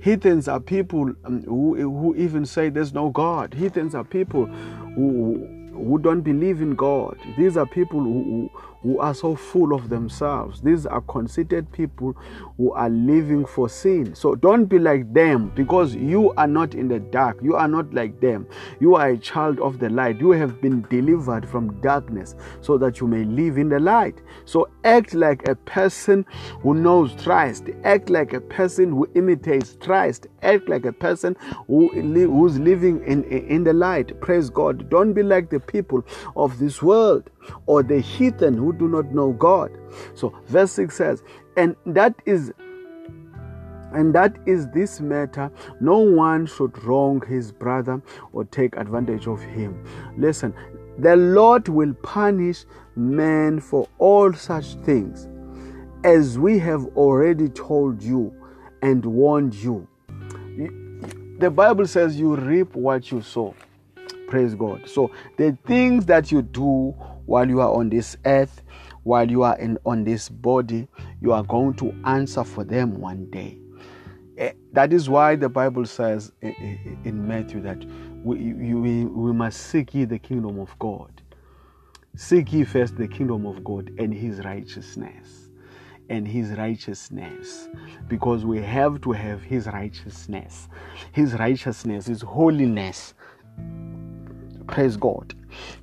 Heathens 0.00 0.48
are 0.48 0.60
people 0.60 1.12
um, 1.24 1.42
who, 1.42 1.74
who 1.74 2.14
even 2.16 2.46
say 2.46 2.68
there's 2.68 2.94
no 2.94 3.10
God. 3.10 3.54
Heathens 3.54 3.94
are 3.94 4.04
people 4.04 4.46
who, 4.46 5.46
who 5.72 5.98
don't 5.98 6.22
believe 6.22 6.60
in 6.60 6.74
God. 6.74 7.18
These 7.36 7.56
are 7.56 7.66
people 7.66 8.00
who, 8.00 8.50
who 8.82 8.98
are 9.00 9.14
so 9.14 9.34
full 9.34 9.74
of 9.74 9.88
themselves. 9.88 10.60
These 10.60 10.86
are 10.86 11.00
conceited 11.02 11.70
people 11.72 12.14
who 12.56 12.72
are 12.72 12.88
living 12.88 13.44
for 13.44 13.68
sin. 13.68 14.14
So 14.14 14.34
don't 14.34 14.66
be 14.66 14.78
like 14.78 15.12
them 15.12 15.52
because 15.54 15.94
you 15.94 16.32
are 16.34 16.46
not 16.46 16.74
in 16.74 16.88
the 16.88 17.00
dark. 17.00 17.38
You 17.42 17.56
are 17.56 17.68
not 17.68 17.92
like 17.92 18.20
them. 18.20 18.46
You 18.80 18.94
are 18.94 19.08
a 19.10 19.18
child 19.18 19.58
of 19.60 19.78
the 19.78 19.90
light. 19.90 20.20
You 20.20 20.30
have 20.32 20.60
been 20.60 20.82
delivered 20.82 21.48
from 21.48 21.80
darkness 21.80 22.34
so 22.60 22.78
that 22.78 23.00
you 23.00 23.06
may 23.06 23.24
live 23.24 23.58
in 23.58 23.68
the 23.68 23.80
light. 23.80 24.20
So 24.44 24.68
act 24.84 25.14
like 25.14 25.48
a 25.48 25.54
person 25.56 26.24
who 26.60 26.74
knows 26.74 27.12
Christ. 27.22 27.68
Act 27.84 28.10
like 28.10 28.32
a 28.32 28.40
person 28.40 28.90
who 28.90 29.08
imitates 29.14 29.76
Christ. 29.80 30.26
Act 30.42 30.68
like 30.68 30.84
a 30.84 30.92
person 30.92 31.36
who 31.66 31.88
who's 31.88 32.58
living 32.58 33.02
in, 33.04 33.24
in 33.24 33.64
the 33.64 33.72
light. 33.72 34.18
Praise 34.20 34.50
God. 34.50 34.88
Don't 34.88 35.12
be 35.12 35.22
like 35.22 35.50
the 35.50 35.60
people 35.60 36.04
of 36.36 36.58
this 36.58 36.82
world 36.82 37.30
or 37.66 37.82
the 37.82 38.00
heathen 38.00 38.54
who 38.54 38.72
do 38.72 38.88
not 38.88 39.12
know 39.12 39.32
God. 39.32 39.70
So, 40.14 40.34
verse 40.46 40.72
6 40.72 40.96
says, 40.96 41.22
and 41.56 41.76
that 41.86 42.14
is 42.26 42.52
And 43.92 44.14
that 44.14 44.36
is 44.46 44.68
this 44.68 45.00
matter. 45.00 45.50
No 45.80 45.98
one 45.98 46.46
should 46.46 46.82
wrong 46.84 47.22
his 47.26 47.52
brother 47.52 48.02
or 48.32 48.44
take 48.44 48.76
advantage 48.76 49.26
of 49.26 49.40
him. 49.40 49.82
Listen, 50.16 50.54
the 50.98 51.16
Lord 51.16 51.68
will 51.68 51.94
punish 51.94 52.64
men 52.96 53.60
for 53.60 53.88
all 53.98 54.32
such 54.32 54.74
things, 54.84 55.28
as 56.04 56.38
we 56.38 56.58
have 56.58 56.84
already 56.96 57.48
told 57.48 58.02
you 58.02 58.34
and 58.82 59.04
warned 59.04 59.54
you. 59.54 59.86
The 61.38 61.50
Bible 61.50 61.86
says 61.86 62.18
you 62.18 62.34
reap 62.36 62.74
what 62.74 63.10
you 63.12 63.22
sow. 63.22 63.54
Praise 64.26 64.54
God. 64.54 64.88
So 64.88 65.10
the 65.36 65.56
things 65.66 66.04
that 66.06 66.30
you 66.30 66.42
do 66.42 66.94
while 67.28 67.46
you 67.46 67.60
are 67.60 67.70
on 67.74 67.90
this 67.90 68.16
earth, 68.24 68.62
while 69.02 69.30
you 69.30 69.42
are 69.42 69.56
in, 69.58 69.78
on 69.84 70.02
this 70.02 70.30
body, 70.30 70.88
you 71.20 71.30
are 71.30 71.42
going 71.42 71.74
to 71.74 71.94
answer 72.06 72.42
for 72.42 72.64
them 72.64 72.98
one 72.98 73.30
day. 73.30 73.58
Eh, 74.38 74.52
that 74.72 74.94
is 74.94 75.10
why 75.10 75.36
the 75.36 75.48
Bible 75.48 75.84
says 75.84 76.32
in 76.40 77.28
Matthew 77.28 77.60
that 77.60 77.84
we, 78.24 78.54
we, 78.54 79.04
we 79.04 79.32
must 79.34 79.60
seek 79.60 79.94
ye 79.94 80.06
the 80.06 80.18
kingdom 80.18 80.58
of 80.58 80.76
God. 80.78 81.20
Seek 82.16 82.50
ye 82.52 82.64
first 82.64 82.96
the 82.96 83.06
kingdom 83.06 83.44
of 83.44 83.62
God 83.62 83.92
and 83.98 84.12
his 84.12 84.38
righteousness. 84.40 85.50
And 86.08 86.26
his 86.26 86.52
righteousness. 86.52 87.68
Because 88.08 88.46
we 88.46 88.62
have 88.62 89.02
to 89.02 89.12
have 89.12 89.42
his 89.42 89.66
righteousness. 89.66 90.68
His 91.12 91.34
righteousness 91.34 92.08
is 92.08 92.22
holiness. 92.22 93.12
Praise 94.66 94.96
God. 94.96 95.34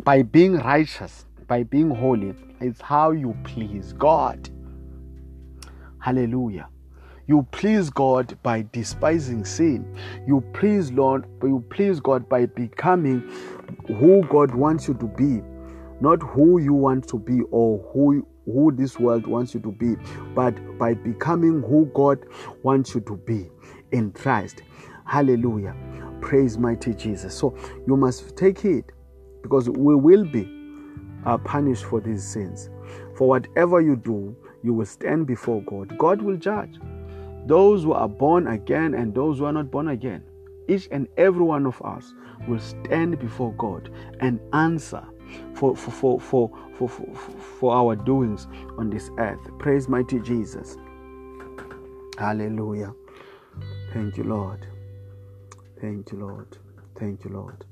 By 0.03 0.23
being 0.23 0.57
righteous, 0.57 1.24
by 1.47 1.63
being 1.63 1.89
holy, 1.89 2.33
is 2.61 2.79
how 2.81 3.11
you 3.11 3.35
please 3.43 3.93
God. 3.93 4.49
Hallelujah. 5.99 6.67
You 7.27 7.47
please 7.51 7.89
God 7.89 8.37
by 8.43 8.65
despising 8.71 9.45
sin. 9.45 9.97
You 10.27 10.43
please 10.53 10.91
Lord, 10.91 11.25
you 11.41 11.65
please 11.69 11.99
God 11.99 12.29
by 12.29 12.45
becoming 12.45 13.21
who 13.87 14.23
God 14.29 14.53
wants 14.53 14.87
you 14.87 14.93
to 14.95 15.07
be, 15.07 15.41
not 16.01 16.21
who 16.21 16.59
you 16.59 16.73
want 16.73 17.07
to 17.09 17.17
be 17.17 17.41
or 17.49 17.79
who 17.91 18.25
who 18.45 18.71
this 18.71 18.99
world 18.99 19.25
wants 19.25 19.55
you 19.55 19.59
to 19.59 19.71
be, 19.71 19.95
but 20.35 20.53
by 20.77 20.93
becoming 20.93 21.63
who 21.63 21.89
God 21.95 22.19
wants 22.61 22.93
you 22.93 23.01
to 23.01 23.17
be 23.17 23.49
in 23.91 24.11
Christ. 24.11 24.61
Hallelujah. 25.05 25.75
Praise 26.21 26.57
mighty 26.57 26.93
Jesus. 26.93 27.33
So 27.33 27.57
you 27.87 27.97
must 27.97 28.37
take 28.37 28.63
it 28.63 28.91
because 29.41 29.67
we 29.67 29.95
will 29.95 30.23
be 30.23 30.54
uh, 31.25 31.37
punished 31.37 31.85
for 31.85 31.99
these 31.99 32.23
sins. 32.23 32.69
For 33.15 33.27
whatever 33.27 33.81
you 33.81 33.95
do, 33.95 34.35
you 34.63 34.73
will 34.73 34.85
stand 34.85 35.27
before 35.27 35.61
God. 35.63 35.97
God 35.97 36.21
will 36.21 36.37
judge 36.37 36.79
those 37.45 37.83
who 37.83 37.93
are 37.93 38.09
born 38.09 38.47
again 38.47 38.93
and 38.95 39.13
those 39.13 39.37
who 39.37 39.45
are 39.45 39.53
not 39.53 39.69
born 39.69 39.89
again. 39.89 40.23
Each 40.67 40.87
and 40.91 41.07
every 41.17 41.43
one 41.43 41.65
of 41.67 41.79
us 41.83 42.13
will 42.47 42.59
stand 42.59 43.19
before 43.19 43.53
God 43.53 43.91
and 44.19 44.39
answer 44.53 45.03
for, 45.53 45.75
for, 45.75 46.19
for, 46.19 46.19
for, 46.19 46.89
for, 46.89 47.15
for 47.59 47.73
our 47.73 47.95
doings 47.95 48.47
on 48.77 48.89
this 48.89 49.11
earth. 49.19 49.39
Praise 49.59 49.87
mighty 49.87 50.19
Jesus. 50.19 50.77
Hallelujah. 52.17 52.93
Thank 53.93 54.17
you, 54.17 54.23
Lord. 54.23 54.65
Thank 55.79 56.11
you, 56.11 56.19
Lord. 56.19 56.57
Thank 56.97 57.25
you, 57.25 57.31
Lord. 57.31 57.65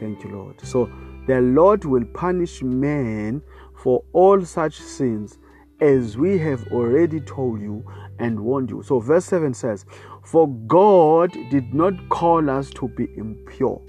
Thank 0.00 0.24
you, 0.24 0.30
Lord. 0.30 0.60
So 0.60 0.90
the 1.26 1.40
Lord 1.40 1.84
will 1.84 2.04
punish 2.04 2.62
men 2.62 3.42
for 3.76 4.02
all 4.12 4.44
such 4.44 4.80
sins 4.80 5.38
as 5.80 6.16
we 6.16 6.38
have 6.38 6.66
already 6.72 7.20
told 7.20 7.60
you 7.60 7.84
and 8.18 8.38
warned 8.38 8.70
you. 8.70 8.82
So, 8.82 9.00
verse 9.00 9.24
7 9.24 9.52
says, 9.54 9.84
For 10.24 10.48
God 10.48 11.32
did 11.50 11.74
not 11.74 12.08
call 12.08 12.48
us 12.48 12.70
to 12.70 12.88
be 12.88 13.08
impure, 13.16 13.82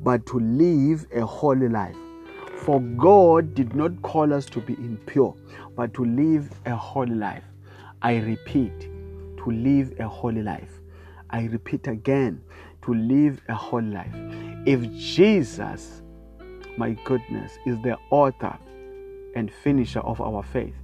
but 0.00 0.24
to 0.26 0.38
live 0.38 1.06
a 1.14 1.24
holy 1.24 1.68
life. 1.68 1.96
For 2.58 2.80
God 2.80 3.54
did 3.54 3.74
not 3.74 4.00
call 4.02 4.32
us 4.32 4.46
to 4.46 4.60
be 4.60 4.74
impure, 4.74 5.34
but 5.76 5.92
to 5.94 6.04
live 6.04 6.50
a 6.64 6.74
holy 6.74 7.14
life. 7.14 7.44
I 8.02 8.16
repeat, 8.16 8.80
to 8.80 9.50
live 9.50 9.92
a 10.00 10.08
holy 10.08 10.42
life. 10.42 10.80
I 11.30 11.44
repeat 11.44 11.86
again, 11.86 12.42
to 12.82 12.94
live 12.94 13.40
a 13.48 13.54
holy 13.54 13.90
life. 13.90 14.14
If 14.66 14.90
Jesus, 14.92 16.02
my 16.76 16.96
goodness, 17.04 17.58
is 17.66 17.80
the 17.82 17.96
author 18.10 18.58
and 19.34 19.50
finisher 19.62 20.00
of 20.00 20.20
our 20.20 20.42
faith, 20.42 20.74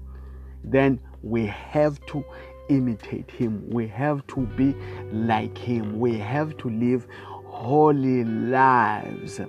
then 0.64 1.00
we 1.22 1.46
have 1.46 2.04
to 2.06 2.24
imitate 2.68 3.30
him. 3.30 3.68
We 3.70 3.86
have 3.88 4.26
to 4.28 4.40
be 4.40 4.74
like 5.12 5.56
him. 5.56 5.98
We 5.98 6.18
have 6.18 6.56
to 6.58 6.70
live 6.70 7.06
holy 7.44 8.24
lives. 8.24 9.40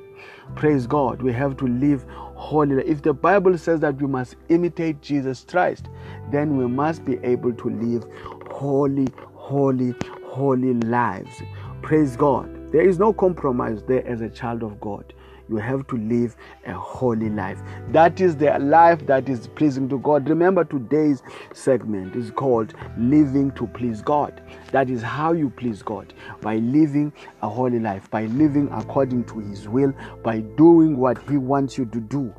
Praise 0.55 0.87
God. 0.87 1.21
We 1.21 1.31
have 1.33 1.57
to 1.57 1.67
live 1.67 2.05
holy. 2.35 2.83
If 2.87 3.01
the 3.01 3.13
Bible 3.13 3.57
says 3.57 3.79
that 3.81 4.01
we 4.01 4.07
must 4.07 4.35
imitate 4.49 5.01
Jesus 5.01 5.45
Christ, 5.47 5.87
then 6.31 6.57
we 6.57 6.67
must 6.67 7.05
be 7.05 7.17
able 7.23 7.53
to 7.53 7.69
live 7.69 8.05
holy, 8.51 9.07
holy, 9.33 9.93
holy 10.25 10.73
lives. 10.73 11.41
Praise 11.81 12.15
God. 12.15 12.71
There 12.71 12.87
is 12.87 12.99
no 12.99 13.13
compromise 13.13 13.83
there 13.83 14.05
as 14.07 14.21
a 14.21 14.29
child 14.29 14.63
of 14.63 14.79
God 14.79 15.13
you 15.53 15.59
have 15.59 15.85
to 15.87 15.97
live 15.97 16.35
a 16.65 16.73
holy 16.73 17.29
life. 17.29 17.59
That 17.91 18.19
is 18.19 18.35
the 18.35 18.57
life 18.59 19.05
that 19.05 19.29
is 19.29 19.47
pleasing 19.47 19.87
to 19.89 19.99
God. 19.99 20.27
Remember, 20.27 20.63
today's 20.63 21.21
segment 21.53 22.15
is 22.15 22.31
called 22.31 22.73
Living 22.97 23.51
to 23.51 23.67
Please 23.67 24.01
God. 24.01 24.41
That 24.71 24.89
is 24.89 25.01
how 25.01 25.33
you 25.33 25.49
please 25.51 25.83
God 25.83 26.13
by 26.41 26.57
living 26.57 27.13
a 27.41 27.49
holy 27.49 27.79
life, 27.79 28.09
by 28.09 28.25
living 28.25 28.67
according 28.71 29.25
to 29.25 29.39
His 29.39 29.67
will, 29.67 29.93
by 30.23 30.39
doing 30.39 30.97
what 30.97 31.17
He 31.29 31.37
wants 31.37 31.77
you 31.77 31.85
to 31.85 31.99
do. 31.99 32.33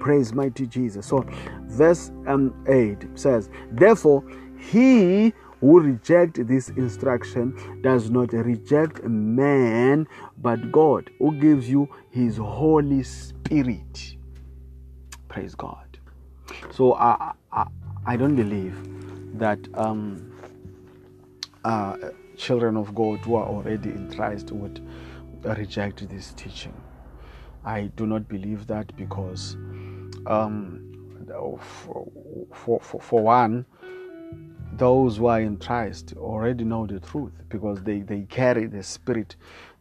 Praise 0.00 0.32
mighty 0.32 0.66
Jesus. 0.66 1.06
So, 1.06 1.24
verse 1.66 2.10
um, 2.26 2.52
8 2.68 3.06
says, 3.14 3.48
Therefore, 3.72 4.24
He 4.58 5.32
who 5.60 5.80
reject 5.80 6.46
this 6.46 6.68
instruction 6.70 7.80
does 7.82 8.10
not 8.10 8.32
reject 8.32 9.02
man 9.04 10.06
but 10.38 10.70
God 10.72 11.10
who 11.18 11.32
gives 11.32 11.68
you 11.68 11.88
his 12.10 12.36
holy 12.36 13.02
spirit. 13.02 14.16
Praise 15.28 15.54
God. 15.54 15.98
So 16.72 16.94
I, 16.94 17.32
I, 17.52 17.66
I 18.06 18.16
don't 18.16 18.36
believe 18.36 18.76
that 19.38 19.58
um, 19.74 20.32
uh, 21.64 21.96
children 22.36 22.76
of 22.76 22.94
God 22.94 23.20
who 23.20 23.34
are 23.34 23.46
already 23.46 23.90
in 23.90 24.12
Christ 24.14 24.52
would 24.52 24.86
reject 25.42 26.08
this 26.08 26.32
teaching. 26.34 26.74
I 27.64 27.90
do 27.96 28.06
not 28.06 28.28
believe 28.28 28.66
that 28.68 28.94
because 28.96 29.56
um, 30.26 30.82
for, 31.60 32.80
for, 32.80 33.00
for 33.00 33.22
one 33.22 33.66
those 34.78 35.16
who 35.16 35.26
are 35.26 35.40
in 35.40 35.56
Christ 35.56 36.14
already 36.16 36.64
know 36.64 36.86
the 36.86 37.00
truth 37.00 37.32
because 37.48 37.82
they, 37.82 38.00
they 38.00 38.22
carry 38.22 38.66
the 38.66 38.82
spirit 38.82 39.36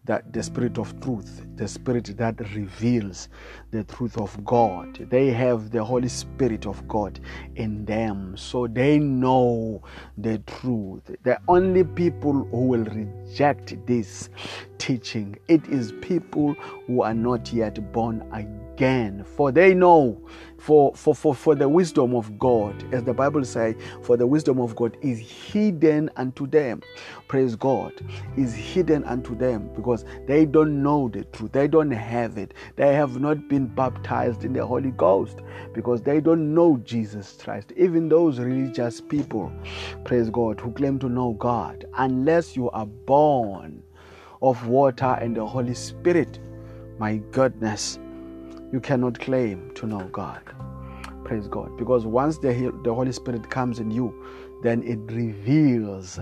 that 0.06 0.32
the 0.34 0.44
spirit 0.44 0.78
of 0.78 1.00
truth, 1.02 1.46
the 1.56 1.68
spirit 1.68 2.16
that 2.18 2.40
reveals 2.54 3.30
the 3.72 3.84
truth 3.84 4.18
of 4.18 4.44
God. 4.46 5.08
They 5.10 5.32
have 5.32 5.72
the 5.72 5.84
Holy 5.84 6.08
Spirit 6.10 6.68
of 6.68 6.88
God 6.88 7.20
in 7.56 7.86
them, 7.86 8.38
so 8.38 8.68
they 8.68 9.00
know 9.00 9.82
the 10.18 10.38
truth. 10.40 11.10
The 11.24 11.40
only 11.48 11.84
people 11.84 12.34
who 12.52 12.68
will 12.68 12.86
reject 12.86 13.76
this 13.88 14.30
teaching, 14.78 15.38
it 15.48 15.66
is 15.68 15.92
people 16.02 16.54
who 16.86 17.02
are 17.02 17.16
not 17.16 17.52
yet 17.52 17.92
born 17.92 18.24
again, 18.32 19.24
for 19.24 19.52
they 19.52 19.74
know 19.74 20.22
for, 20.58 20.94
for, 20.96 21.14
for, 21.14 21.36
for 21.36 21.56
the 21.56 21.68
wisdom 21.68 22.16
of 22.16 22.38
God, 22.40 22.76
as 22.94 23.04
the 23.04 23.14
Bible 23.14 23.44
says, 23.46 23.76
for 24.02 24.18
the 24.18 24.28
wisdom 24.28 24.60
of 24.60 24.76
God 24.76 24.98
is 25.02 25.20
hidden 25.20 26.10
unto 26.16 26.48
them. 26.48 26.82
Praise 27.28 27.56
God, 27.56 27.94
is 28.38 28.54
hidden 28.54 29.04
unto 29.04 29.36
them 29.36 29.70
because 29.76 30.06
they 30.28 30.46
don't 30.46 30.82
know 30.82 31.10
the 31.10 31.24
truth. 31.26 31.52
They 31.52 31.68
don't 31.68 31.92
have 31.92 32.38
it. 32.38 32.54
They 32.76 32.94
have 32.94 33.20
not 33.20 33.48
been 33.48 33.68
baptized 33.68 34.44
in 34.44 34.54
the 34.54 34.66
Holy 34.66 34.92
Ghost 34.92 35.42
because 35.74 36.02
they 36.02 36.20
don't 36.20 36.54
know 36.54 36.78
Jesus 36.84 37.38
Christ. 37.42 37.72
Even 37.76 38.10
those 38.10 38.40
religious 38.40 39.02
people, 39.02 39.52
praise 40.04 40.30
God, 40.30 40.60
who 40.60 40.72
claim 40.72 41.00
to 41.00 41.10
know 41.10 41.34
God, 41.34 41.86
unless 41.98 42.56
you 42.56 42.70
are 42.72 42.86
born 42.86 43.84
of 44.42 44.68
water 44.68 45.18
and 45.20 45.36
the 45.36 45.46
Holy 45.46 45.74
Spirit, 45.74 46.40
my 47.00 47.18
goodness, 47.32 48.00
you 48.72 48.80
cannot 48.80 49.20
claim 49.20 49.72
to 49.76 49.86
know 49.86 50.08
God. 50.12 50.42
Praise 51.24 51.48
God. 51.48 51.76
Because 51.78 52.06
once 52.06 52.38
the, 52.38 52.72
the 52.84 52.94
Holy 52.94 53.12
Spirit 53.12 53.50
comes 53.50 53.80
in 53.80 53.90
you, 53.90 54.14
then 54.64 54.84
it 54.84 55.00
reveals 55.12 56.20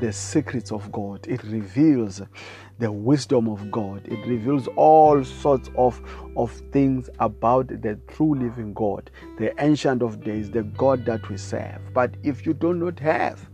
the 0.00 0.12
secrets 0.12 0.72
of 0.72 0.90
God. 0.92 1.26
It 1.26 1.42
reveals 1.44 2.22
the 2.78 2.90
wisdom 2.90 3.48
of 3.48 3.70
God. 3.70 4.02
It 4.06 4.26
reveals 4.26 4.68
all 4.76 5.24
sorts 5.24 5.70
of, 5.76 6.00
of 6.36 6.52
things 6.72 7.08
about 7.20 7.68
the 7.68 7.98
true 8.08 8.34
living 8.34 8.74
God, 8.74 9.10
the 9.38 9.54
ancient 9.62 10.02
of 10.02 10.22
days, 10.22 10.50
the 10.50 10.62
God 10.62 11.04
that 11.06 11.28
we 11.28 11.36
serve. 11.36 11.80
But 11.92 12.14
if 12.22 12.44
you 12.46 12.54
do 12.54 12.74
not 12.74 12.98
have 12.98 13.48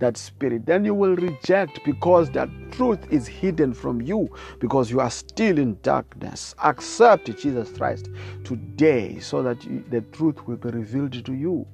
that 0.00 0.16
spirit. 0.16 0.66
Then 0.66 0.84
you 0.84 0.94
will 0.94 1.16
reject 1.16 1.80
because 1.84 2.30
that 2.30 2.48
truth 2.72 3.00
is 3.10 3.26
hidden 3.26 3.72
from 3.72 4.00
you 4.02 4.28
because 4.58 4.90
you 4.90 5.00
are 5.00 5.10
still 5.10 5.58
in 5.58 5.78
darkness. 5.82 6.54
Accept 6.64 7.36
Jesus 7.38 7.70
Christ 7.70 8.10
today 8.44 9.18
so 9.20 9.42
that 9.42 9.60
the 9.90 10.00
truth 10.12 10.46
will 10.46 10.56
be 10.56 10.70
revealed 10.70 11.24
to 11.24 11.32
you. 11.32 11.66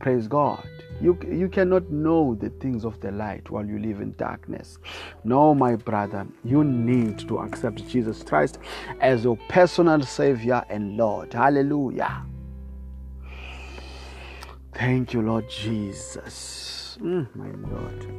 Praise 0.00 0.28
God. 0.28 0.66
You, 1.00 1.18
you 1.30 1.48
cannot 1.48 1.90
know 1.90 2.34
the 2.34 2.50
things 2.50 2.84
of 2.84 3.00
the 3.00 3.12
light 3.12 3.50
while 3.50 3.64
you 3.64 3.78
live 3.78 4.00
in 4.00 4.14
darkness. 4.16 4.78
No, 5.24 5.54
my 5.54 5.76
brother, 5.76 6.26
you 6.44 6.64
need 6.64 7.20
to 7.28 7.38
accept 7.38 7.86
Jesus 7.88 8.22
Christ 8.22 8.58
as 9.00 9.24
your 9.24 9.36
personal 9.48 10.02
Savior 10.02 10.64
and 10.68 10.96
Lord. 10.96 11.32
Hallelujah. 11.32 12.24
Thank 14.74 15.12
you, 15.12 15.22
Lord 15.22 15.48
Jesus. 15.50 16.77
Mm, 17.00 17.28
my 17.34 17.50
Lord. 17.70 18.14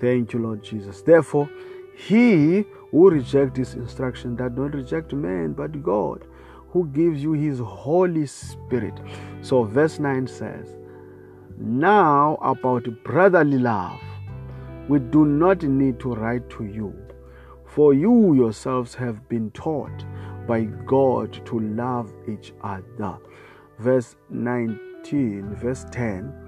Thank 0.00 0.32
you, 0.32 0.40
Lord 0.40 0.62
Jesus. 0.62 1.02
Therefore, 1.02 1.48
he 1.96 2.64
who 2.90 3.10
rejects 3.10 3.58
this 3.58 3.74
instruction 3.74 4.36
does 4.36 4.52
not 4.52 4.74
reject 4.74 5.12
man 5.12 5.52
but 5.52 5.82
God 5.82 6.24
who 6.76 6.86
gives 6.88 7.22
you 7.22 7.32
his 7.32 7.58
Holy 7.58 8.26
Spirit. 8.26 8.92
So, 9.40 9.64
verse 9.64 9.98
9 9.98 10.26
says, 10.26 10.76
Now 11.56 12.34
about 12.42 12.86
brotherly 13.02 13.58
love, 13.58 14.00
we 14.86 14.98
do 14.98 15.24
not 15.24 15.62
need 15.62 15.98
to 16.00 16.14
write 16.14 16.50
to 16.50 16.64
you, 16.64 16.94
for 17.64 17.94
you 17.94 18.34
yourselves 18.34 18.94
have 18.94 19.26
been 19.28 19.50
taught 19.52 20.04
by 20.46 20.64
God 20.64 21.44
to 21.46 21.60
love 21.60 22.12
each 22.28 22.52
other. 22.62 23.16
Verse 23.78 24.16
19, 24.28 25.54
verse 25.54 25.86
10, 25.90 26.45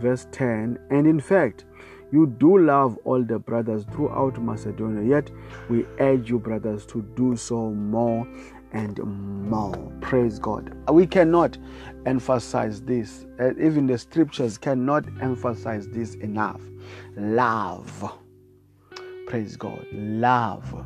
verse 0.00 0.26
10, 0.32 0.78
and 0.90 1.06
in 1.06 1.20
fact, 1.20 1.64
you 2.10 2.26
do 2.26 2.58
love 2.58 2.98
all 3.04 3.22
the 3.22 3.38
brothers 3.38 3.84
throughout 3.92 4.40
Macedonia, 4.42 5.02
yet 5.02 5.30
we 5.70 5.86
urge 5.98 6.28
you, 6.28 6.38
brothers, 6.38 6.84
to 6.86 7.02
do 7.16 7.36
so 7.36 7.70
more 7.70 8.26
and 8.72 8.98
more. 8.98 9.74
Praise 10.00 10.38
God. 10.38 10.74
We 10.90 11.06
cannot 11.06 11.56
emphasize 12.06 12.82
this. 12.82 13.26
Even 13.58 13.86
the 13.86 13.96
scriptures 13.98 14.58
cannot 14.58 15.04
emphasize 15.20 15.88
this 15.88 16.14
enough. 16.16 16.60
Love. 17.16 18.18
Praise 19.26 19.56
God. 19.56 19.86
Love 19.92 20.84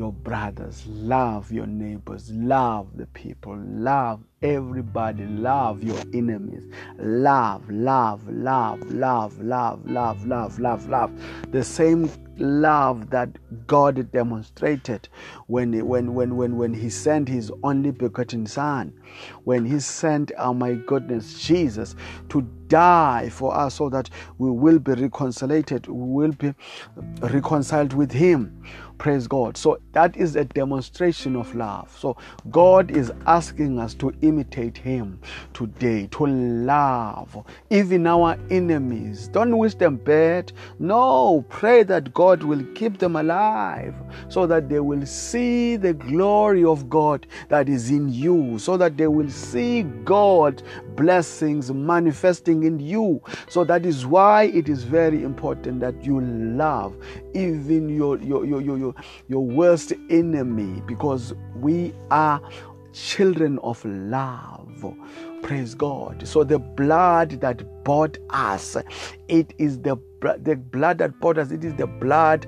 your 0.00 0.12
brothers, 0.14 0.86
love 0.86 1.52
your 1.52 1.66
neighbors, 1.66 2.30
love 2.32 2.88
the 2.96 3.04
people, 3.08 3.54
love 3.58 4.24
everybody, 4.40 5.26
love 5.26 5.82
your 5.82 6.00
enemies. 6.14 6.64
Love, 6.96 7.68
love, 7.70 8.26
love, 8.26 8.80
love, 8.90 9.38
love, 9.38 9.84
love, 9.84 10.26
love, 10.26 10.58
love, 10.58 10.88
love. 10.88 11.12
The 11.52 11.62
same 11.62 12.10
love 12.38 13.10
that 13.10 13.28
God 13.66 14.10
demonstrated 14.10 15.10
when, 15.48 15.86
when, 15.86 16.14
when, 16.14 16.34
when, 16.34 16.56
when 16.56 16.72
He 16.72 16.88
sent 16.88 17.28
His 17.28 17.52
only 17.62 17.90
begotten 17.90 18.46
Son, 18.46 18.98
when 19.44 19.66
He 19.66 19.80
sent, 19.80 20.32
oh 20.38 20.54
my 20.54 20.76
goodness, 20.76 21.42
Jesus 21.42 21.94
to 22.30 22.48
die 22.70 23.28
for 23.30 23.54
us 23.54 23.74
so 23.74 23.90
that 23.90 24.08
we 24.38 24.50
will 24.50 24.78
be 24.78 24.92
reconciled, 24.92 25.86
we 25.86 25.92
will 25.92 26.32
be 26.32 26.54
reconciled 27.20 27.92
with 27.92 28.10
Him. 28.10 28.64
Praise 28.96 29.26
God. 29.26 29.56
So 29.56 29.80
that 29.92 30.14
is 30.14 30.36
a 30.36 30.44
demonstration 30.44 31.34
of 31.34 31.54
love. 31.54 31.96
So 31.98 32.18
God 32.50 32.90
is 32.90 33.10
asking 33.26 33.78
us 33.78 33.94
to 33.94 34.12
imitate 34.20 34.76
Him 34.76 35.18
today, 35.54 36.06
to 36.10 36.26
love 36.26 37.46
even 37.70 38.06
our 38.06 38.38
enemies. 38.50 39.28
Don't 39.28 39.56
wish 39.56 39.74
them 39.74 39.96
bad. 39.96 40.52
No, 40.78 41.46
pray 41.48 41.82
that 41.84 42.12
God 42.12 42.42
will 42.42 42.62
keep 42.74 42.98
them 42.98 43.16
alive 43.16 43.94
so 44.28 44.46
that 44.46 44.68
they 44.68 44.80
will 44.80 45.06
see 45.06 45.76
the 45.76 45.94
glory 45.94 46.62
of 46.62 46.90
God 46.90 47.26
that 47.48 47.70
is 47.70 47.90
in 47.90 48.10
you, 48.10 48.58
so 48.58 48.76
that 48.76 48.98
they 48.98 49.06
will 49.06 49.30
see 49.30 49.82
God 50.04 50.62
blessings 51.00 51.72
manifesting 51.72 52.64
in 52.64 52.78
you. 52.78 53.22
So 53.48 53.64
that 53.64 53.86
is 53.86 54.04
why 54.04 54.44
it 54.44 54.68
is 54.68 54.82
very 54.82 55.22
important 55.22 55.80
that 55.80 56.04
you 56.04 56.20
love 56.20 56.94
even 57.34 57.88
your 57.88 58.18
your 58.18 58.44
your 58.44 58.60
your, 58.60 58.76
your, 58.76 58.94
your 59.28 59.46
worst 59.46 59.94
enemy 60.10 60.82
because 60.86 61.32
we 61.56 61.94
are 62.10 62.38
children 62.92 63.58
of 63.60 63.82
love. 63.84 64.84
Praise 65.42 65.74
God. 65.74 66.26
So 66.28 66.44
the 66.44 66.58
blood 66.58 67.40
that 67.40 67.84
bought 67.84 68.18
us, 68.28 68.76
it 69.28 69.54
is 69.56 69.78
the 69.80 69.96
the 70.42 70.56
blood 70.56 70.98
that 70.98 71.18
bought 71.18 71.38
us. 71.38 71.50
It 71.50 71.64
is 71.64 71.74
the 71.76 71.86
blood 71.86 72.46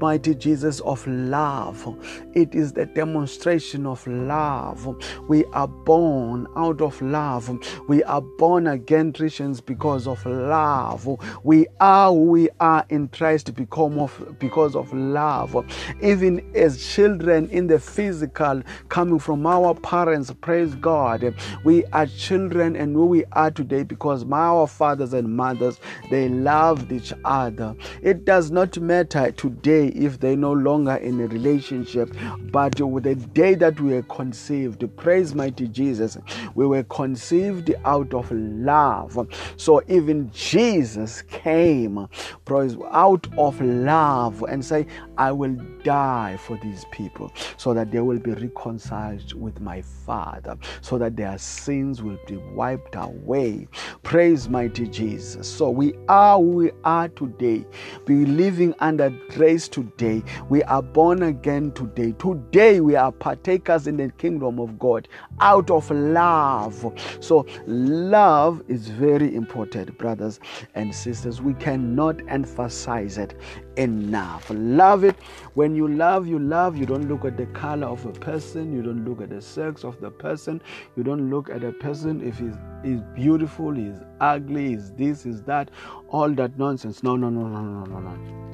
mighty 0.00 0.34
Jesus 0.34 0.80
of 0.80 1.06
love. 1.06 1.96
It 2.34 2.54
is 2.54 2.72
the 2.72 2.86
demonstration 2.86 3.86
of 3.86 4.06
love. 4.06 4.96
We 5.28 5.44
are 5.46 5.68
born 5.68 6.46
out 6.56 6.80
of 6.80 7.00
love. 7.00 7.50
We 7.88 8.02
are 8.04 8.20
born 8.20 8.66
again 8.66 9.12
Christians 9.12 9.60
because 9.60 10.06
of 10.06 10.24
love. 10.26 11.08
We 11.42 11.66
are 11.80 12.10
who 12.10 12.24
we 12.24 12.48
are 12.60 12.84
in 12.88 13.08
Christ 13.08 13.54
because 13.54 13.96
of, 13.96 14.38
because 14.38 14.76
of 14.76 14.92
love. 14.92 15.56
Even 16.02 16.44
as 16.54 16.84
children 16.84 17.48
in 17.50 17.66
the 17.66 17.78
physical, 17.78 18.62
coming 18.88 19.18
from 19.18 19.46
our 19.46 19.74
parents, 19.74 20.32
praise 20.40 20.74
God. 20.74 21.34
We 21.64 21.84
are 21.86 22.06
children 22.06 22.76
and 22.76 22.94
who 22.94 23.06
we 23.06 23.24
are 23.32 23.50
today 23.50 23.82
because 23.82 24.24
our 24.30 24.66
fathers 24.66 25.12
and 25.12 25.34
mothers 25.34 25.80
they 26.10 26.28
loved 26.28 26.92
each 26.92 27.12
other. 27.24 27.74
It 28.02 28.24
does 28.24 28.50
not 28.50 28.78
matter 28.78 29.30
today 29.32 29.83
if 29.88 30.20
they're 30.20 30.36
no 30.36 30.52
longer 30.52 30.96
in 30.96 31.20
a 31.20 31.26
relationship, 31.26 32.14
but 32.50 32.80
with 32.80 33.04
the 33.04 33.14
day 33.14 33.54
that 33.54 33.80
we 33.80 33.94
were 33.94 34.02
conceived, 34.02 34.84
praise 34.96 35.34
mighty 35.34 35.68
Jesus, 35.68 36.18
we 36.54 36.66
were 36.66 36.82
conceived 36.84 37.74
out 37.84 38.12
of 38.14 38.30
love. 38.32 39.28
So 39.56 39.82
even 39.88 40.30
Jesus 40.32 41.22
came 41.22 42.08
praise, 42.44 42.76
out 42.90 43.26
of 43.38 43.60
love 43.60 44.42
and 44.42 44.64
say, 44.64 44.86
I 45.18 45.32
will 45.32 45.56
die 45.82 46.36
for 46.38 46.58
these 46.58 46.84
people 46.90 47.32
so 47.56 47.74
that 47.74 47.90
they 47.90 48.00
will 48.00 48.18
be 48.18 48.32
reconciled 48.32 49.32
with 49.34 49.60
my 49.60 49.82
Father, 49.82 50.56
so 50.80 50.98
that 50.98 51.16
their 51.16 51.38
sins 51.38 52.02
will 52.02 52.18
be 52.26 52.36
wiped 52.36 52.94
away. 52.96 53.68
Praise 54.02 54.48
mighty 54.48 54.86
Jesus. 54.88 55.48
So 55.48 55.70
we 55.70 55.94
are 56.08 56.38
who 56.38 56.48
we 56.48 56.70
are 56.84 57.08
today, 57.08 57.64
be 58.06 58.24
living 58.26 58.74
under 58.80 59.10
grace 59.30 59.68
today. 59.74 60.22
We 60.48 60.62
are 60.62 60.82
born 60.82 61.24
again 61.24 61.72
today. 61.72 62.12
Today 62.12 62.78
we 62.80 62.94
are 62.94 63.10
partakers 63.10 63.88
in 63.88 63.96
the 63.96 64.08
kingdom 64.10 64.60
of 64.60 64.78
God 64.78 65.08
out 65.40 65.68
of 65.68 65.90
love. 65.90 66.94
So 67.18 67.44
love 67.66 68.62
is 68.68 68.88
very 68.88 69.34
important, 69.34 69.98
brothers 69.98 70.38
and 70.76 70.94
sisters. 70.94 71.42
We 71.42 71.54
cannot 71.54 72.20
emphasize 72.28 73.18
it 73.18 73.36
enough. 73.76 74.48
Love 74.50 75.02
it. 75.02 75.16
When 75.54 75.74
you 75.74 75.88
love, 75.88 76.28
you 76.28 76.38
love. 76.38 76.76
You 76.76 76.86
don't 76.86 77.08
look 77.08 77.24
at 77.24 77.36
the 77.36 77.46
color 77.46 77.88
of 77.88 78.06
a 78.06 78.12
person. 78.12 78.72
You 78.72 78.82
don't 78.82 79.04
look 79.04 79.20
at 79.20 79.30
the 79.30 79.42
sex 79.42 79.82
of 79.82 80.00
the 80.00 80.10
person. 80.12 80.62
You 80.96 81.02
don't 81.02 81.30
look 81.30 81.50
at 81.50 81.64
a 81.64 81.72
person 81.72 82.22
if 82.22 82.38
he's, 82.38 82.54
he's 82.84 83.00
beautiful, 83.12 83.72
he's 83.72 83.98
ugly, 84.20 84.68
he's 84.68 84.92
this, 84.92 85.24
he's 85.24 85.42
that. 85.42 85.72
All 86.10 86.30
that 86.34 86.56
nonsense. 86.56 87.02
No, 87.02 87.16
no, 87.16 87.28
no, 87.28 87.48
no, 87.48 87.60
no, 87.60 87.84
no, 87.86 87.98
no. 87.98 88.44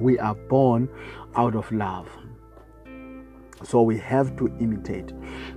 We 0.00 0.18
are 0.18 0.34
born 0.34 0.88
out 1.36 1.54
of 1.54 1.70
love. 1.70 2.08
So 3.62 3.82
we 3.82 3.98
have 3.98 4.36
to 4.36 4.48
imitate, 4.58 5.12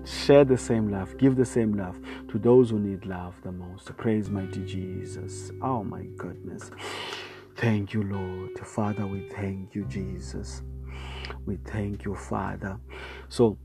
share 0.05 0.43
the 0.43 0.57
same 0.57 0.89
love, 0.89 1.17
give 1.17 1.37
the 1.37 1.45
same 1.45 1.73
love 1.73 1.97
to 2.27 2.37
those 2.37 2.69
who 2.69 2.79
need 2.79 3.05
love 3.05 3.41
the 3.43 3.51
most. 3.51 3.95
Praise 3.95 4.29
mighty 4.29 4.65
Jesus. 4.65 5.51
Oh 5.61 5.85
my 5.85 6.03
goodness. 6.17 6.69
Thank 7.55 7.93
you, 7.93 8.03
Lord. 8.03 8.59
Father, 8.59 9.07
we 9.07 9.29
thank 9.29 9.73
you, 9.73 9.85
Jesus. 9.85 10.63
We 11.45 11.57
thank 11.57 12.03
you, 12.03 12.15
Father. 12.15 12.77
So, 13.29 13.57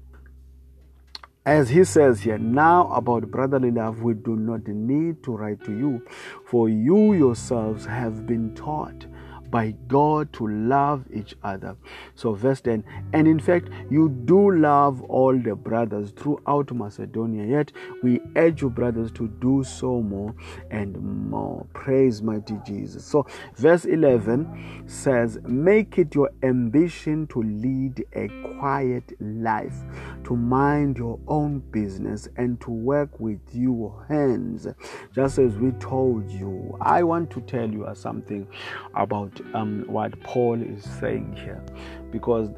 as 1.44 1.70
he 1.70 1.82
says 1.82 2.20
here, 2.20 2.38
now 2.38 2.92
about 2.92 3.30
brotherly 3.30 3.70
love, 3.70 4.02
we 4.02 4.14
do 4.14 4.36
not 4.36 4.68
need 4.68 5.24
to 5.24 5.32
write 5.32 5.64
to 5.64 5.72
you, 5.72 6.06
for 6.46 6.68
you 6.68 7.14
yourselves 7.14 7.86
have 7.86 8.26
been 8.26 8.54
taught 8.54 9.06
by 9.50 9.74
God 9.86 10.32
to 10.34 10.46
love 10.46 11.04
each 11.12 11.34
other. 11.42 11.76
So, 12.14 12.34
verse 12.34 12.60
10 12.60 12.84
And 13.12 13.26
in 13.26 13.38
fact, 13.38 13.68
you 13.90 14.08
do 14.08 14.52
love 14.52 15.02
all 15.02 15.38
the 15.38 15.54
brothers 15.54 16.10
throughout 16.12 16.72
Macedonia, 16.72 17.44
yet 17.44 17.72
we 18.02 18.20
urge 18.36 18.62
you, 18.62 18.70
brothers, 18.70 19.10
to 19.12 19.28
do 19.40 19.64
so 19.64 20.02
more 20.02 20.34
and 20.70 20.96
more. 21.30 21.66
Praise 21.72 22.22
mighty 22.22 22.58
Jesus. 22.66 23.04
So, 23.04 23.26
verse 23.54 23.84
11 23.84 24.84
says, 24.86 25.38
Make 25.44 25.98
it 25.98 26.14
your 26.14 26.30
ambition 26.42 27.26
to 27.28 27.42
lead 27.42 28.04
a 28.14 28.28
quiet 28.58 29.12
life, 29.20 29.76
to 30.24 30.36
mind 30.36 30.98
your 30.98 31.18
own 31.28 31.60
business, 31.70 32.28
and 32.36 32.60
to 32.60 32.70
work 32.70 33.18
with 33.20 33.40
your 33.52 34.04
hands, 34.08 34.66
just 35.14 35.38
as 35.38 35.56
we 35.56 35.70
told 35.72 36.30
you. 36.30 36.76
I 36.80 37.02
want 37.02 37.30
to 37.30 37.40
tell 37.42 37.70
you 37.70 37.86
something 37.94 38.46
about 38.94 39.37
um, 39.54 39.84
what 39.86 40.18
Paul 40.20 40.60
is 40.62 40.84
saying 41.00 41.34
here, 41.34 41.62
because 42.10 42.50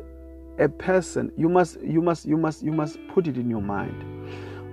a 0.58 0.68
person 0.68 1.32
you 1.36 1.48
must 1.48 1.80
you 1.80 2.00
must 2.02 2.26
you 2.26 2.36
must 2.36 2.62
you 2.62 2.72
must 2.72 2.98
put 3.08 3.26
it 3.26 3.36
in 3.36 3.48
your 3.48 3.62
mind. 3.62 4.04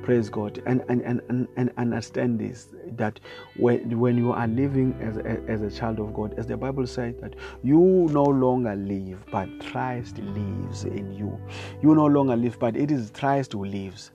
Praise 0.03 0.29
god. 0.29 0.61
And 0.65 0.83
and 0.89 1.01
and, 1.01 1.21
and, 1.29 1.47
and 1.57 1.71
understand 1.77 2.39
this 2.39 2.69
that 2.97 3.19
when 3.57 3.99
when 3.99 4.17
you 4.17 4.31
are 4.31 4.47
living 4.47 4.95
as 5.01 5.17
a, 5.17 5.41
as 5.49 5.61
a 5.61 5.69
child 5.69 5.99
of 5.99 6.13
god 6.13 6.33
as 6.37 6.47
the 6.47 6.55
bible 6.55 6.87
says 6.87 7.15
that 7.21 7.35
you 7.63 8.07
no 8.11 8.23
longer 8.23 8.75
live 8.75 9.25
but 9.31 9.47
christ 9.65 10.17
lives 10.19 10.85
in 10.85 11.13
you. 11.13 11.39
You 11.81 11.93
no 11.93 12.05
longer 12.05 12.35
live 12.37 12.57
but 12.59 12.77
it 12.77 12.91
is 12.91 13.11
christ 13.11 13.53
who 13.53 13.65
lives 13.65 14.11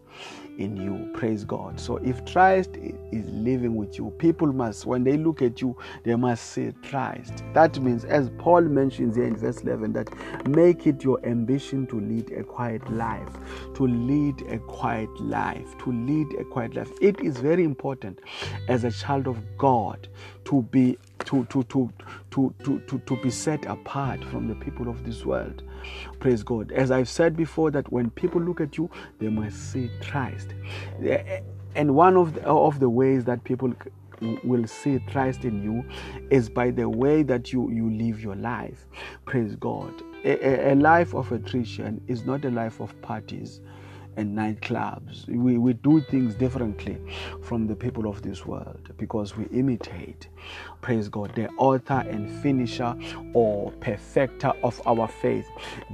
in 0.58 0.76
you. 0.76 1.10
Praise 1.14 1.44
God. 1.44 1.78
So 1.78 1.96
if 1.98 2.24
Christ 2.26 2.70
is 3.12 3.26
living 3.28 3.76
with 3.76 3.98
you, 3.98 4.12
people 4.18 4.52
must, 4.52 4.86
when 4.86 5.04
they 5.04 5.16
look 5.16 5.42
at 5.42 5.60
you, 5.60 5.76
they 6.04 6.14
must 6.14 6.50
say 6.50 6.72
Christ. 6.88 7.42
That 7.54 7.78
means, 7.80 8.04
as 8.04 8.30
Paul 8.38 8.62
mentions 8.62 9.16
here 9.16 9.26
in 9.26 9.36
verse 9.36 9.60
11, 9.62 9.92
that 9.94 10.08
make 10.48 10.86
it 10.86 11.04
your 11.04 11.24
ambition 11.26 11.86
to 11.88 12.00
lead 12.00 12.32
a 12.32 12.42
quiet 12.42 12.90
life, 12.90 13.32
to 13.74 13.86
lead 13.86 14.42
a 14.48 14.58
quiet 14.58 15.10
life, 15.20 15.76
to 15.78 15.92
lead 15.92 16.26
a 16.38 16.44
quiet 16.44 16.74
life. 16.74 16.90
It 17.00 17.20
is 17.20 17.38
very 17.38 17.64
important 17.64 18.20
as 18.68 18.84
a 18.84 18.90
child 18.90 19.26
of 19.26 19.38
God 19.58 20.08
to 20.44 20.62
be 20.62 20.98
to 21.20 21.44
to 21.46 21.62
to 21.64 21.92
to 22.30 22.54
to 22.64 22.98
to, 23.06 23.16
be 23.22 23.30
set 23.30 23.64
apart 23.66 24.24
from 24.24 24.48
the 24.48 24.54
people 24.54 24.88
of 24.88 25.04
this 25.04 25.24
world 25.24 25.62
praise 26.20 26.42
god 26.42 26.72
as 26.72 26.90
i've 26.90 27.08
said 27.08 27.36
before 27.36 27.70
that 27.70 27.90
when 27.92 28.10
people 28.10 28.40
look 28.40 28.60
at 28.60 28.76
you 28.76 28.90
they 29.18 29.28
must 29.28 29.72
see 29.72 29.90
christ 30.00 30.54
eh, 31.04 31.40
and 31.74 31.94
one 31.94 32.16
of 32.16 32.34
the, 32.34 32.42
of 32.44 32.80
the 32.80 32.88
ways 32.88 33.24
that 33.24 33.42
people 33.44 33.72
will 34.44 34.66
see 34.66 35.00
Christ 35.10 35.44
in 35.44 35.62
you 35.62 35.84
is 36.30 36.48
by 36.48 36.70
the 36.70 36.88
way 36.88 37.22
that 37.24 37.52
you, 37.52 37.70
you 37.70 37.90
live 37.90 38.20
your 38.20 38.36
life. 38.36 38.86
Praise 39.24 39.56
God. 39.56 39.92
A, 40.24 40.72
a, 40.72 40.74
life 40.76 41.14
of 41.14 41.32
attrition 41.32 42.00
is 42.06 42.24
not 42.24 42.44
a 42.44 42.50
life 42.50 42.80
of 42.80 43.00
parties 43.02 43.60
and 44.16 44.36
nightclubs. 44.36 45.26
We, 45.28 45.58
we 45.58 45.72
do 45.74 46.00
things 46.00 46.34
differently 46.34 46.98
from 47.42 47.66
the 47.66 47.76
people 47.76 48.06
of 48.08 48.22
this 48.22 48.46
world 48.46 48.90
because 48.98 49.36
we 49.36 49.44
imitate, 49.46 50.28
praise 50.82 51.08
God, 51.08 51.34
the 51.34 51.48
author 51.56 52.04
and 52.08 52.28
finisher 52.42 52.94
or 53.32 53.70
perfecter 53.80 54.52
of 54.62 54.80
our 54.86 55.08
faith, 55.08 55.46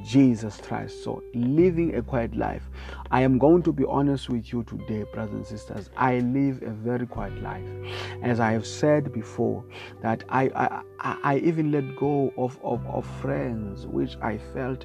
Jesus 0.03 0.57
Christ. 0.57 1.05
So, 1.05 1.22
living 1.35 1.94
a 1.94 2.03
quiet 2.03 2.35
life. 2.35 2.68
I 3.11 3.22
am 3.22 3.38
going 3.38 3.62
to 3.62 3.72
be 3.72 3.85
honest 3.87 4.29
with 4.29 4.53
you 4.53 4.64
today, 4.64 5.05
brothers 5.12 5.35
and 5.35 5.46
sisters. 5.46 5.88
I 5.96 6.18
live 6.18 6.62
a 6.62 6.70
very 6.70 7.07
quiet 7.07 7.40
life. 7.42 7.64
As 8.22 8.38
I 8.40 8.53
have 8.53 8.66
said 8.66 9.12
before, 9.12 9.64
that 10.03 10.24
I, 10.29 10.83
I, 11.01 11.16
I 11.22 11.37
even 11.38 11.70
let 11.72 11.96
go 11.96 12.33
of, 12.37 12.59
of, 12.62 12.85
of 12.87 13.07
friends 13.20 13.87
which 13.87 14.16
I 14.20 14.38
felt 14.53 14.85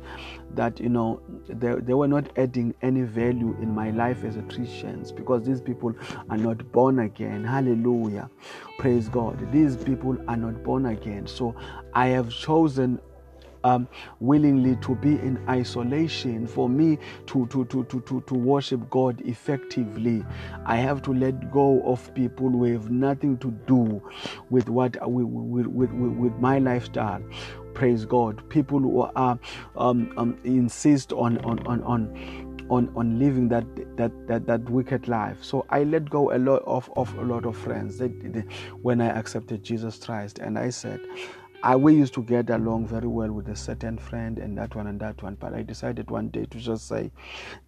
that, 0.54 0.80
you 0.80 0.90
know, 0.90 1.22
they, 1.48 1.76
they 1.76 1.94
were 1.94 2.08
not 2.08 2.30
adding 2.38 2.74
any 2.82 3.02
value 3.02 3.58
in 3.62 3.74
my 3.74 3.90
life 3.92 4.24
as 4.24 4.38
a 4.38 4.42
Christian 4.44 5.04
because 5.16 5.46
these 5.46 5.62
people 5.62 5.94
are 6.30 6.38
not 6.38 6.72
born 6.72 7.00
again. 7.00 7.44
Hallelujah. 7.44 8.30
Praise 8.78 9.10
God. 9.10 9.52
These 9.52 9.78
people 9.78 9.93
are 10.28 10.38
not 10.38 10.64
born 10.64 10.86
again. 10.88 11.28
So 11.28 11.56
I 11.94 12.08
have 12.08 12.30
chosen 12.30 13.00
um, 13.64 13.88
willingly 14.20 14.76
to 14.78 14.96
be 14.96 15.14
in 15.14 15.42
isolation 15.48 16.48
for 16.48 16.70
me 16.70 16.98
to, 17.28 17.46
to, 17.48 17.66
to, 17.66 17.84
to, 17.86 18.02
to, 18.02 18.22
to 18.22 18.34
worship 18.34 18.90
God 18.90 19.22
effectively. 19.22 20.26
I 20.66 20.78
have 20.78 21.02
to 21.04 21.14
let 21.14 21.52
go 21.52 21.82
of 21.84 22.14
people 22.14 22.50
who 22.50 22.66
have 22.66 22.90
nothing 22.92 23.38
to 23.40 23.52
do 23.66 24.02
with 24.50 24.70
what 24.70 24.98
with, 25.10 25.26
with, 25.28 25.68
with, 25.68 25.92
with 25.92 26.34
my 26.40 26.60
lifestyle 26.60 27.24
praise 27.74 28.06
god 28.06 28.48
people 28.50 28.78
who 28.80 29.02
are 29.02 29.40
um, 29.78 30.14
um, 30.18 30.38
insist 30.44 31.12
on 31.12 31.40
on 31.40 31.58
on 31.66 31.82
on 31.84 32.43
on 32.70 32.92
on 32.96 33.20
living 33.20 33.50
that 33.50 33.66
that 33.98 34.12
that, 34.28 34.46
that 34.46 34.70
wicked 34.70 35.08
life. 35.08 35.44
So 35.44 35.66
i 35.70 35.84
let 35.84 36.10
go 36.10 36.34
a 36.34 36.38
lot 36.38 36.64
of, 36.66 36.90
of 36.96 37.14
a 37.18 37.24
lot 37.24 37.46
of 37.46 37.58
friends. 37.58 37.98
They, 37.98 38.08
they, 38.08 38.46
when 38.82 39.02
i 39.02 39.08
accepted 39.08 39.64
jesus 39.64 39.98
christ. 39.98 40.40
And 40.40 40.58
i 40.58 40.70
said 40.70 41.00
I, 41.64 41.78
we 41.78 41.96
used 41.96 42.14
to 42.16 42.22
get 42.24 42.50
along 42.50 42.88
very 42.88 43.08
well 43.08 43.32
with 43.32 43.48
a 43.48 43.56
certain 43.56 43.98
friend 43.98 44.38
and 44.38 44.58
that 44.58 44.76
one 44.76 44.88
and 44.88 45.00
that 45.00 45.24
one, 45.24 45.36
but 45.36 45.54
I 45.54 45.64
decided 45.64 46.12
one 46.12 46.28
day 46.28 46.44
to 46.44 46.58
just 46.58 46.90
say, 46.90 47.10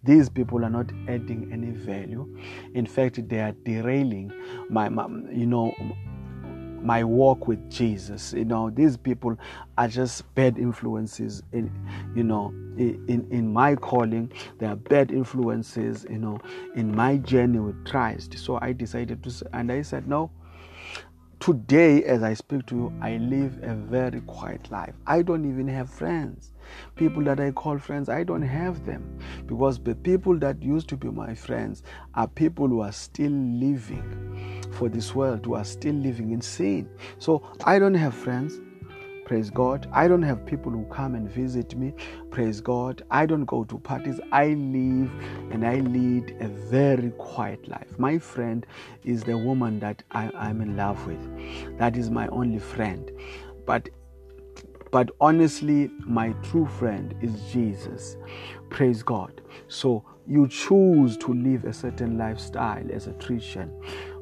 these 0.04 0.28
people 0.28 0.66
are 0.66 0.70
not 0.70 0.92
adding 1.08 1.48
any 1.50 1.70
value. 1.70 2.38
In 2.74 2.84
fact, 2.84 3.26
they 3.26 3.40
are 3.40 3.52
derailing 3.52 4.34
my, 4.68 4.90
my 4.90 5.06
you 5.32 5.46
know, 5.46 5.74
my 6.86 7.02
walk 7.02 7.48
with 7.48 7.70
Jesus. 7.70 8.32
You 8.32 8.44
know, 8.44 8.70
these 8.70 8.96
people 8.96 9.36
are 9.76 9.88
just 9.88 10.32
bad 10.34 10.56
influences 10.58 11.42
in, 11.52 11.70
you 12.14 12.22
know, 12.22 12.50
in, 12.78 13.26
in 13.30 13.52
my 13.52 13.74
calling. 13.74 14.32
They 14.58 14.66
are 14.66 14.76
bad 14.76 15.10
influences, 15.10 16.06
you 16.08 16.18
know, 16.18 16.38
in 16.74 16.94
my 16.94 17.16
journey 17.16 17.58
with 17.58 17.84
Christ. 17.84 18.38
So 18.38 18.58
I 18.62 18.72
decided 18.72 19.22
to, 19.24 19.46
and 19.52 19.72
I 19.72 19.82
said, 19.82 20.06
no, 20.08 20.30
Today, 21.38 22.02
as 22.04 22.22
I 22.22 22.32
speak 22.32 22.64
to 22.66 22.74
you, 22.74 22.92
I 23.00 23.18
live 23.18 23.62
a 23.62 23.74
very 23.74 24.22
quiet 24.22 24.70
life. 24.70 24.94
I 25.06 25.20
don't 25.20 25.44
even 25.44 25.68
have 25.68 25.90
friends. 25.90 26.52
People 26.96 27.22
that 27.24 27.38
I 27.38 27.50
call 27.50 27.78
friends, 27.78 28.08
I 28.08 28.24
don't 28.24 28.42
have 28.42 28.86
them 28.86 29.18
because 29.46 29.78
the 29.78 29.94
people 29.94 30.38
that 30.38 30.62
used 30.62 30.88
to 30.88 30.96
be 30.96 31.08
my 31.08 31.34
friends 31.34 31.82
are 32.14 32.26
people 32.26 32.66
who 32.66 32.80
are 32.80 32.90
still 32.90 33.30
living 33.30 34.64
for 34.76 34.88
this 34.88 35.14
world, 35.14 35.46
who 35.46 35.54
are 35.54 35.64
still 35.64 35.94
living 35.94 36.30
in 36.30 36.40
sin. 36.40 36.88
So 37.18 37.42
I 37.64 37.78
don't 37.78 37.94
have 37.94 38.14
friends. 38.14 38.60
Praise 39.24 39.50
God. 39.50 39.88
I 39.92 40.06
don't 40.06 40.22
have 40.22 40.46
people 40.46 40.70
who 40.70 40.84
come 40.84 41.16
and 41.16 41.28
visit 41.28 41.74
me. 41.74 41.94
Praise 42.30 42.60
God. 42.60 43.02
I 43.10 43.26
don't 43.26 43.44
go 43.44 43.64
to 43.64 43.78
parties. 43.78 44.20
I 44.30 44.50
live 44.50 45.10
and 45.50 45.66
I 45.66 45.80
lead 45.80 46.36
a 46.38 46.46
very 46.46 47.10
quiet 47.18 47.66
life. 47.66 47.98
My 47.98 48.18
friend 48.18 48.64
is 49.02 49.24
the 49.24 49.36
woman 49.36 49.80
that 49.80 50.04
I, 50.12 50.30
am 50.34 50.60
in 50.60 50.76
love 50.76 51.04
with. 51.08 51.76
That 51.78 51.96
is 51.96 52.08
my 52.08 52.28
only 52.28 52.60
friend. 52.60 53.10
But 53.66 53.88
but 54.92 55.10
honestly, 55.20 55.90
my 56.06 56.30
true 56.44 56.66
friend 56.66 57.14
is 57.20 57.32
Jesus. 57.52 58.16
Praise 58.70 59.02
God. 59.02 59.40
So 59.66 60.04
you 60.26 60.46
choose 60.46 61.16
to 61.18 61.34
live 61.34 61.64
a 61.64 61.72
certain 61.72 62.16
lifestyle 62.16 62.90
as 62.92 63.08
a 63.08 63.12
Christian. 63.14 63.72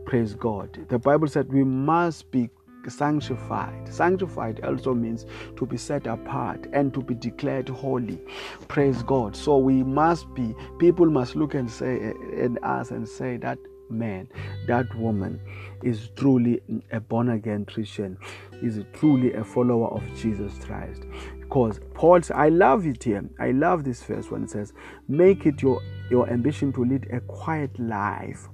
Praise 0.06 0.34
God. 0.34 0.86
The 0.88 0.98
Bible 0.98 1.28
said 1.28 1.52
we 1.52 1.64
must 1.64 2.30
be 2.30 2.50
sanctified. 2.88 3.92
Sanctified 3.92 4.62
also 4.64 4.94
means 4.94 5.26
to 5.56 5.66
be 5.66 5.76
set 5.76 6.06
apart 6.06 6.66
and 6.72 6.92
to 6.94 7.02
be 7.02 7.14
declared 7.14 7.68
holy. 7.68 8.20
Praise 8.68 9.02
God. 9.02 9.34
So 9.34 9.56
we 9.56 9.82
must 9.82 10.32
be, 10.34 10.54
people 10.78 11.06
must 11.06 11.36
look 11.36 11.54
and 11.54 11.70
say, 11.70 12.12
and 12.36 12.58
us 12.62 12.90
and 12.90 13.08
say 13.08 13.38
that 13.38 13.58
man, 13.90 14.28
that 14.66 14.94
woman 14.96 15.40
is 15.82 16.10
truly 16.16 16.60
a 16.90 17.00
born 17.00 17.30
again 17.30 17.64
Christian, 17.64 18.16
is 18.62 18.82
truly 18.94 19.32
a 19.34 19.44
follower 19.44 19.88
of 19.88 20.02
Jesus 20.16 20.52
Christ. 20.64 21.04
Because 21.44 21.78
Paul, 21.94 22.20
I 22.34 22.48
love 22.48 22.86
it 22.86 23.04
here. 23.04 23.24
I 23.38 23.50
love 23.52 23.84
this 23.84 24.02
verse 24.02 24.30
when 24.30 24.44
it 24.44 24.50
says, 24.50 24.72
Make 25.08 25.46
it 25.46 25.62
your, 25.62 25.80
your 26.10 26.28
ambition 26.28 26.72
to 26.72 26.84
lead 26.84 27.06
a 27.12 27.20
quiet 27.20 27.78
life. 27.78 28.48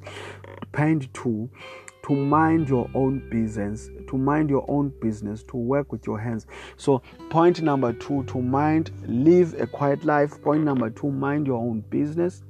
Point 0.72 1.12
two, 1.14 1.48
to 2.05 2.14
mind 2.14 2.68
your 2.68 2.90
own 2.94 3.29
business, 3.31 3.88
to 4.09 4.18
mind 4.18 4.50
your 4.50 4.64
own 4.68 4.92
business, 5.00 5.42
to 5.44 5.57
work 5.57 5.92
with 5.92 6.07
your 6.07 6.18
hands. 6.18 6.46
So, 6.76 7.03
point 7.29 7.62
number 7.62 7.92
two, 7.92 8.24
to 8.24 8.42
mind, 8.42 8.90
live 9.07 9.55
a 9.61 9.66
quiet 9.66 10.05
life. 10.05 10.40
Point 10.42 10.64
number 10.64 10.90
two, 10.90 11.11
mind 11.11 11.46
your 11.46 11.59
own 11.59 11.81
business. 11.90 12.42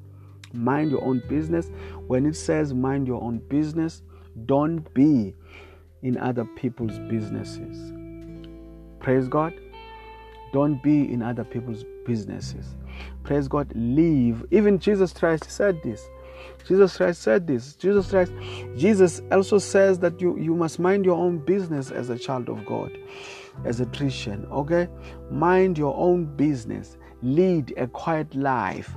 Mind 0.52 0.90
your 0.90 1.04
own 1.04 1.22
business. 1.28 1.70
When 2.06 2.26
it 2.26 2.34
says 2.34 2.74
mind 2.74 3.06
your 3.06 3.22
own 3.22 3.38
business, 3.48 4.02
don't 4.46 4.92
be 4.94 5.34
in 6.02 6.16
other 6.18 6.44
people's 6.44 6.98
businesses. 6.98 7.92
Praise 9.00 9.28
God. 9.28 9.54
Don't 10.52 10.82
be 10.82 11.12
in 11.12 11.22
other 11.22 11.44
people's 11.44 11.84
businesses. 12.06 12.66
Praise 13.24 13.48
God. 13.48 13.72
Live. 13.74 14.44
Even 14.50 14.78
Jesus 14.78 15.12
Christ 15.12 15.50
said 15.50 15.82
this. 15.82 16.08
Jesus 16.66 16.96
Christ 16.96 17.22
said 17.22 17.46
this. 17.46 17.74
Jesus 17.74 18.10
Christ, 18.10 18.32
Jesus 18.76 19.22
also 19.30 19.58
says 19.58 19.98
that 20.00 20.20
you, 20.20 20.38
you 20.38 20.54
must 20.54 20.78
mind 20.78 21.04
your 21.04 21.16
own 21.16 21.38
business 21.38 21.90
as 21.90 22.10
a 22.10 22.18
child 22.18 22.48
of 22.48 22.64
God. 22.66 22.90
as 23.64 23.80
a 23.80 23.86
Christian, 23.86 24.46
okay? 24.50 24.88
Mind 25.30 25.78
your 25.78 25.96
own 25.96 26.24
business, 26.36 26.96
lead 27.22 27.74
a 27.76 27.86
quiet 27.86 28.34
life. 28.34 28.94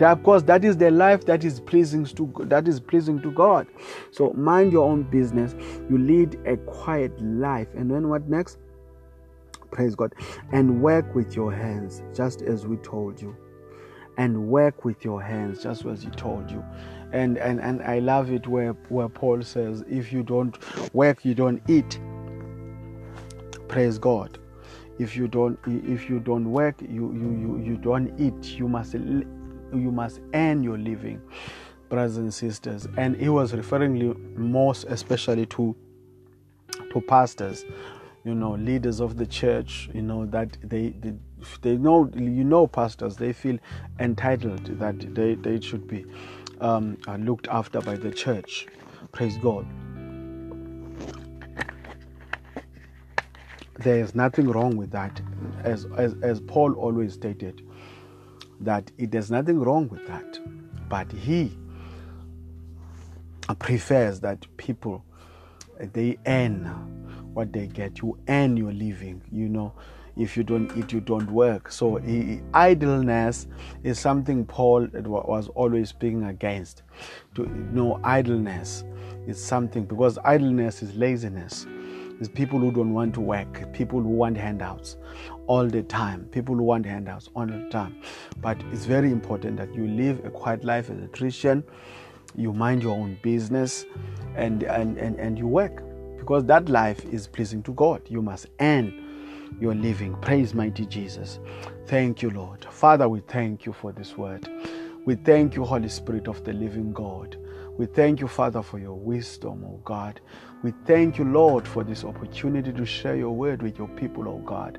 Of 0.00 0.22
course, 0.22 0.42
that 0.44 0.64
is 0.64 0.78
the 0.78 0.90
life 0.90 1.26
that 1.26 1.44
is 1.44 1.60
pleasing 1.60 2.06
to 2.06 2.32
that 2.46 2.66
is 2.66 2.80
pleasing 2.80 3.20
to 3.20 3.30
God. 3.30 3.66
So 4.12 4.32
mind 4.32 4.72
your 4.72 4.88
own 4.88 5.02
business. 5.02 5.54
You 5.90 5.98
lead 5.98 6.40
a 6.46 6.56
quiet 6.56 7.20
life, 7.20 7.68
and 7.74 7.90
then 7.90 8.08
what 8.08 8.26
next? 8.30 8.56
Praise 9.70 9.94
God, 9.94 10.14
and 10.52 10.82
work 10.82 11.14
with 11.14 11.36
your 11.36 11.52
hands, 11.52 12.02
just 12.14 12.42
as 12.42 12.66
we 12.66 12.76
told 12.78 13.20
you, 13.20 13.36
and 14.16 14.48
work 14.48 14.84
with 14.84 15.04
your 15.04 15.22
hands, 15.22 15.62
just 15.62 15.84
as 15.86 16.02
He 16.02 16.10
told 16.10 16.50
you. 16.50 16.64
And 17.12 17.38
and 17.38 17.60
and 17.60 17.82
I 17.82 18.00
love 18.00 18.30
it 18.32 18.46
where 18.46 18.72
where 18.88 19.08
Paul 19.08 19.42
says, 19.42 19.84
if 19.88 20.12
you 20.12 20.22
don't 20.22 20.56
work, 20.94 21.24
you 21.24 21.34
don't 21.34 21.62
eat. 21.68 21.98
Praise 23.68 23.98
God 23.98 24.38
if 24.98 25.16
you 25.16 25.28
don't 25.28 25.58
if 25.66 26.10
you 26.10 26.20
don't 26.20 26.50
work 26.50 26.80
you 26.82 27.12
you 27.12 27.30
you, 27.40 27.62
you 27.64 27.76
don't 27.76 28.18
eat 28.20 28.58
you 28.58 28.68
must 28.68 28.94
you 29.72 29.92
must 29.92 30.20
earn 30.34 30.62
your 30.62 30.78
living, 30.78 31.20
brothers 31.88 32.16
and 32.16 32.32
sisters. 32.32 32.88
And 32.96 33.16
he 33.16 33.28
was 33.28 33.52
referring 33.54 34.16
most 34.36 34.84
especially 34.84 35.46
to 35.46 35.76
to 36.92 37.00
pastors, 37.02 37.64
you 38.28 38.34
know, 38.34 38.50
leaders 38.52 39.00
of 39.00 39.16
the 39.16 39.26
church, 39.26 39.88
you 39.94 40.02
know, 40.02 40.26
that 40.26 40.58
they, 40.62 40.90
they 40.90 41.14
they 41.62 41.78
know 41.78 42.10
you 42.14 42.44
know 42.44 42.66
pastors 42.66 43.16
they 43.16 43.32
feel 43.32 43.58
entitled 44.00 44.66
that 44.78 45.14
they, 45.14 45.34
they 45.36 45.58
should 45.60 45.88
be 45.88 46.04
um, 46.60 46.98
looked 47.20 47.48
after 47.48 47.80
by 47.80 47.94
the 47.96 48.10
church. 48.10 48.66
Praise 49.12 49.38
god. 49.38 49.66
There 53.78 54.00
is 54.00 54.14
nothing 54.14 54.48
wrong 54.48 54.76
with 54.76 54.90
that. 54.90 55.22
As, 55.62 55.86
as 55.96 56.14
as 56.22 56.40
paul 56.40 56.74
always 56.74 57.14
stated 57.14 57.62
that 58.60 58.90
it, 58.98 59.10
there's 59.10 59.30
nothing 59.30 59.58
wrong 59.58 59.88
with 59.88 60.06
that. 60.06 60.38
But 60.90 61.10
he 61.12 61.56
prefers 63.58 64.20
that 64.20 64.44
people 64.58 65.02
they 65.92 66.18
earn 66.26 66.64
what 67.34 67.52
they 67.52 67.66
get. 67.66 67.98
You 67.98 68.18
earn 68.28 68.56
your 68.56 68.72
living, 68.72 69.22
you 69.30 69.48
know. 69.48 69.72
If 70.16 70.36
you 70.36 70.42
don't 70.42 70.76
eat, 70.76 70.92
you 70.92 71.00
don't 71.00 71.30
work. 71.30 71.70
So 71.70 72.00
idleness 72.52 73.46
is 73.84 74.00
something 74.00 74.44
Paul 74.44 74.88
was 74.92 75.46
always 75.54 75.90
speaking 75.90 76.24
against. 76.24 76.82
To 77.36 77.42
you 77.42 77.68
know, 77.70 78.00
idleness 78.02 78.82
is 79.28 79.42
something 79.42 79.84
because 79.84 80.18
idleness 80.24 80.82
is 80.82 80.92
laziness. 80.96 81.66
It's 82.18 82.28
people 82.28 82.58
who 82.58 82.72
don't 82.72 82.92
want 82.92 83.14
to 83.14 83.20
work, 83.20 83.72
people 83.72 84.00
who 84.00 84.08
want 84.08 84.36
handouts 84.36 84.96
all 85.46 85.68
the 85.68 85.84
time, 85.84 86.24
people 86.32 86.56
who 86.56 86.64
want 86.64 86.84
handouts 86.84 87.28
all 87.36 87.46
the 87.46 87.68
time. 87.70 88.02
But 88.40 88.60
it's 88.72 88.86
very 88.86 89.12
important 89.12 89.56
that 89.58 89.72
you 89.72 89.86
live 89.86 90.24
a 90.24 90.30
quiet 90.30 90.64
life 90.64 90.90
as 90.90 91.00
a 91.00 91.06
Christian, 91.06 91.62
you 92.36 92.52
mind 92.52 92.82
your 92.82 92.96
own 92.96 93.18
business, 93.22 93.86
and, 94.36 94.62
and, 94.62 94.98
and, 94.98 95.18
and 95.18 95.38
you 95.38 95.46
work 95.46 95.82
because 96.18 96.44
that 96.44 96.68
life 96.68 97.04
is 97.06 97.26
pleasing 97.26 97.62
to 97.64 97.72
God. 97.72 98.02
You 98.08 98.22
must 98.22 98.46
earn 98.60 99.56
your 99.60 99.74
living. 99.74 100.14
Praise 100.20 100.54
mighty 100.54 100.86
Jesus. 100.86 101.40
Thank 101.86 102.22
you, 102.22 102.30
Lord. 102.30 102.66
Father, 102.70 103.08
we 103.08 103.20
thank 103.20 103.66
you 103.66 103.72
for 103.72 103.92
this 103.92 104.16
word. 104.16 104.48
We 105.04 105.14
thank 105.14 105.56
you, 105.56 105.64
Holy 105.64 105.88
Spirit 105.88 106.28
of 106.28 106.44
the 106.44 106.52
living 106.52 106.92
God. 106.92 107.36
We 107.78 107.86
thank 107.86 108.20
you, 108.20 108.28
Father, 108.28 108.62
for 108.62 108.78
your 108.78 108.94
wisdom, 108.94 109.64
oh 109.64 109.80
God. 109.84 110.20
We 110.62 110.72
thank 110.84 111.16
you, 111.16 111.24
Lord, 111.24 111.66
for 111.66 111.84
this 111.84 112.04
opportunity 112.04 112.72
to 112.72 112.84
share 112.84 113.16
your 113.16 113.30
word 113.30 113.62
with 113.62 113.78
your 113.78 113.88
people, 113.88 114.28
oh 114.28 114.38
God. 114.44 114.78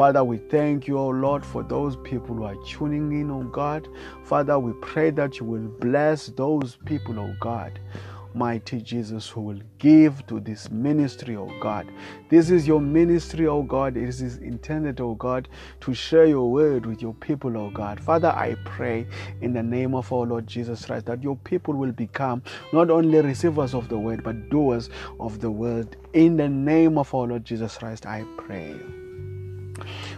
Father, 0.00 0.24
we 0.24 0.38
thank 0.38 0.88
you, 0.88 0.96
oh 0.96 1.10
Lord, 1.10 1.44
for 1.44 1.62
those 1.62 1.94
people 1.96 2.34
who 2.34 2.44
are 2.44 2.54
tuning 2.64 3.12
in, 3.12 3.30
oh 3.30 3.42
God. 3.42 3.86
Father, 4.24 4.58
we 4.58 4.72
pray 4.80 5.10
that 5.10 5.38
you 5.38 5.44
will 5.44 5.68
bless 5.78 6.28
those 6.28 6.78
people, 6.86 7.20
oh 7.20 7.34
God 7.38 7.78
mighty 8.32 8.80
Jesus, 8.80 9.28
who 9.28 9.42
will 9.42 9.60
give 9.78 10.26
to 10.28 10.40
this 10.40 10.70
ministry, 10.70 11.36
oh 11.36 11.50
God. 11.60 11.86
This 12.30 12.48
is 12.48 12.66
your 12.66 12.80
ministry, 12.80 13.46
oh 13.46 13.62
God. 13.62 13.98
It 13.98 14.08
is 14.08 14.38
intended, 14.38 15.02
oh 15.02 15.16
God, 15.16 15.48
to 15.80 15.92
share 15.92 16.24
your 16.24 16.50
word 16.50 16.86
with 16.86 17.02
your 17.02 17.12
people, 17.12 17.58
oh 17.58 17.68
God. 17.68 18.00
Father, 18.00 18.28
I 18.28 18.56
pray 18.64 19.06
in 19.42 19.52
the 19.52 19.62
name 19.62 19.94
of 19.94 20.10
our 20.10 20.24
Lord 20.24 20.46
Jesus 20.46 20.86
Christ 20.86 21.04
that 21.06 21.22
your 21.22 21.36
people 21.36 21.74
will 21.74 21.92
become 21.92 22.42
not 22.72 22.88
only 22.88 23.20
receivers 23.20 23.74
of 23.74 23.90
the 23.90 23.98
word, 23.98 24.24
but 24.24 24.48
doers 24.48 24.88
of 25.18 25.40
the 25.40 25.50
word. 25.50 25.98
In 26.14 26.38
the 26.38 26.48
name 26.48 26.96
of 26.96 27.14
our 27.14 27.26
Lord 27.26 27.44
Jesus 27.44 27.76
Christ, 27.76 28.06
I 28.06 28.24
pray. 28.38 28.74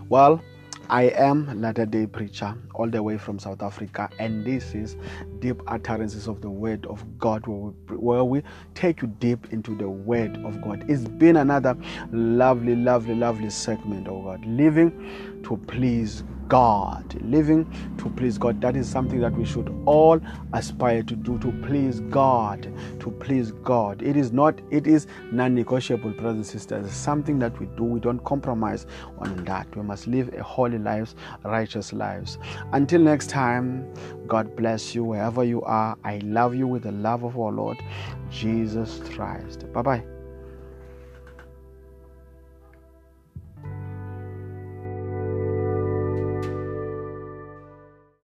Well, 0.09 0.42
I 0.90 1.05
am 1.05 1.61
Latter 1.61 1.87
Day 1.87 2.07
Preacher, 2.07 2.55
all 2.75 2.88
the 2.90 3.03
way 3.03 3.16
from 3.16 3.38
South 3.38 3.62
Africa, 3.62 4.11
and 4.18 4.44
this 4.44 4.75
is 4.75 4.96
Deep 5.38 5.62
Utterances 5.66 6.29
of 6.29 6.42
the 6.42 6.51
Word 6.51 6.85
of 6.87 7.03
God, 7.18 7.46
where 7.46 7.57
we, 7.57 7.96
where 7.96 8.25
we 8.25 8.42
take 8.75 9.01
you 9.01 9.09
deep 9.09 9.53
into 9.53 9.75
the 9.75 9.88
Word 9.88 10.37
of 10.44 10.61
God. 10.61 10.85
It's 10.88 11.09
been 11.09 11.37
another 11.37 11.77
lovely, 12.11 12.77
lovely, 12.77 13.14
lovely 13.14 13.48
segment, 13.48 14.07
oh 14.07 14.22
God, 14.22 14.44
living 14.44 15.32
to 15.44 15.57
please 15.66 16.24
God, 16.52 17.14
living 17.22 17.64
to 17.96 18.11
please 18.11 18.37
God. 18.37 18.61
That 18.61 18.76
is 18.76 18.87
something 18.87 19.20
that 19.20 19.33
we 19.33 19.46
should 19.46 19.74
all 19.87 20.20
aspire 20.52 21.02
to 21.02 21.16
do 21.16 21.38
to 21.38 21.50
please 21.66 22.00
God, 22.00 22.70
to 23.00 23.11
please 23.11 23.52
God. 23.52 24.02
It 24.02 24.18
is 24.18 24.33
not, 24.33 24.61
it 24.70 24.87
is 24.87 25.07
non 25.31 25.55
negotiable, 25.55 26.11
brothers 26.11 26.37
and 26.37 26.46
sisters. 26.46 26.87
It's 26.87 26.94
something 26.94 27.38
that 27.38 27.59
we 27.59 27.64
do. 27.76 27.85
We 27.85 28.00
don't 28.00 28.22
compromise 28.24 28.85
on 29.16 29.44
that. 29.46 29.74
We 29.74 29.83
must 29.83 30.07
live 30.07 30.35
a 30.35 30.42
holy 30.42 30.76
lives, 30.76 31.14
righteous 31.42 31.94
lives. 31.94 32.37
Until 32.72 33.00
next 33.00 33.31
time, 33.31 33.90
God 34.26 34.55
bless 34.55 34.94
you 34.94 35.05
wherever 35.05 35.44
you 35.44 35.62
are. 35.62 35.96
I 36.05 36.18
love 36.18 36.55
you 36.55 36.66
with 36.66 36.83
the 36.83 36.92
love 36.92 37.24
of 37.24 37.38
our 37.38 37.50
Lord 37.50 37.83
Jesus 38.31 39.00
Christ. 39.14 39.72
Bye 39.72 39.81
bye. 39.81 40.12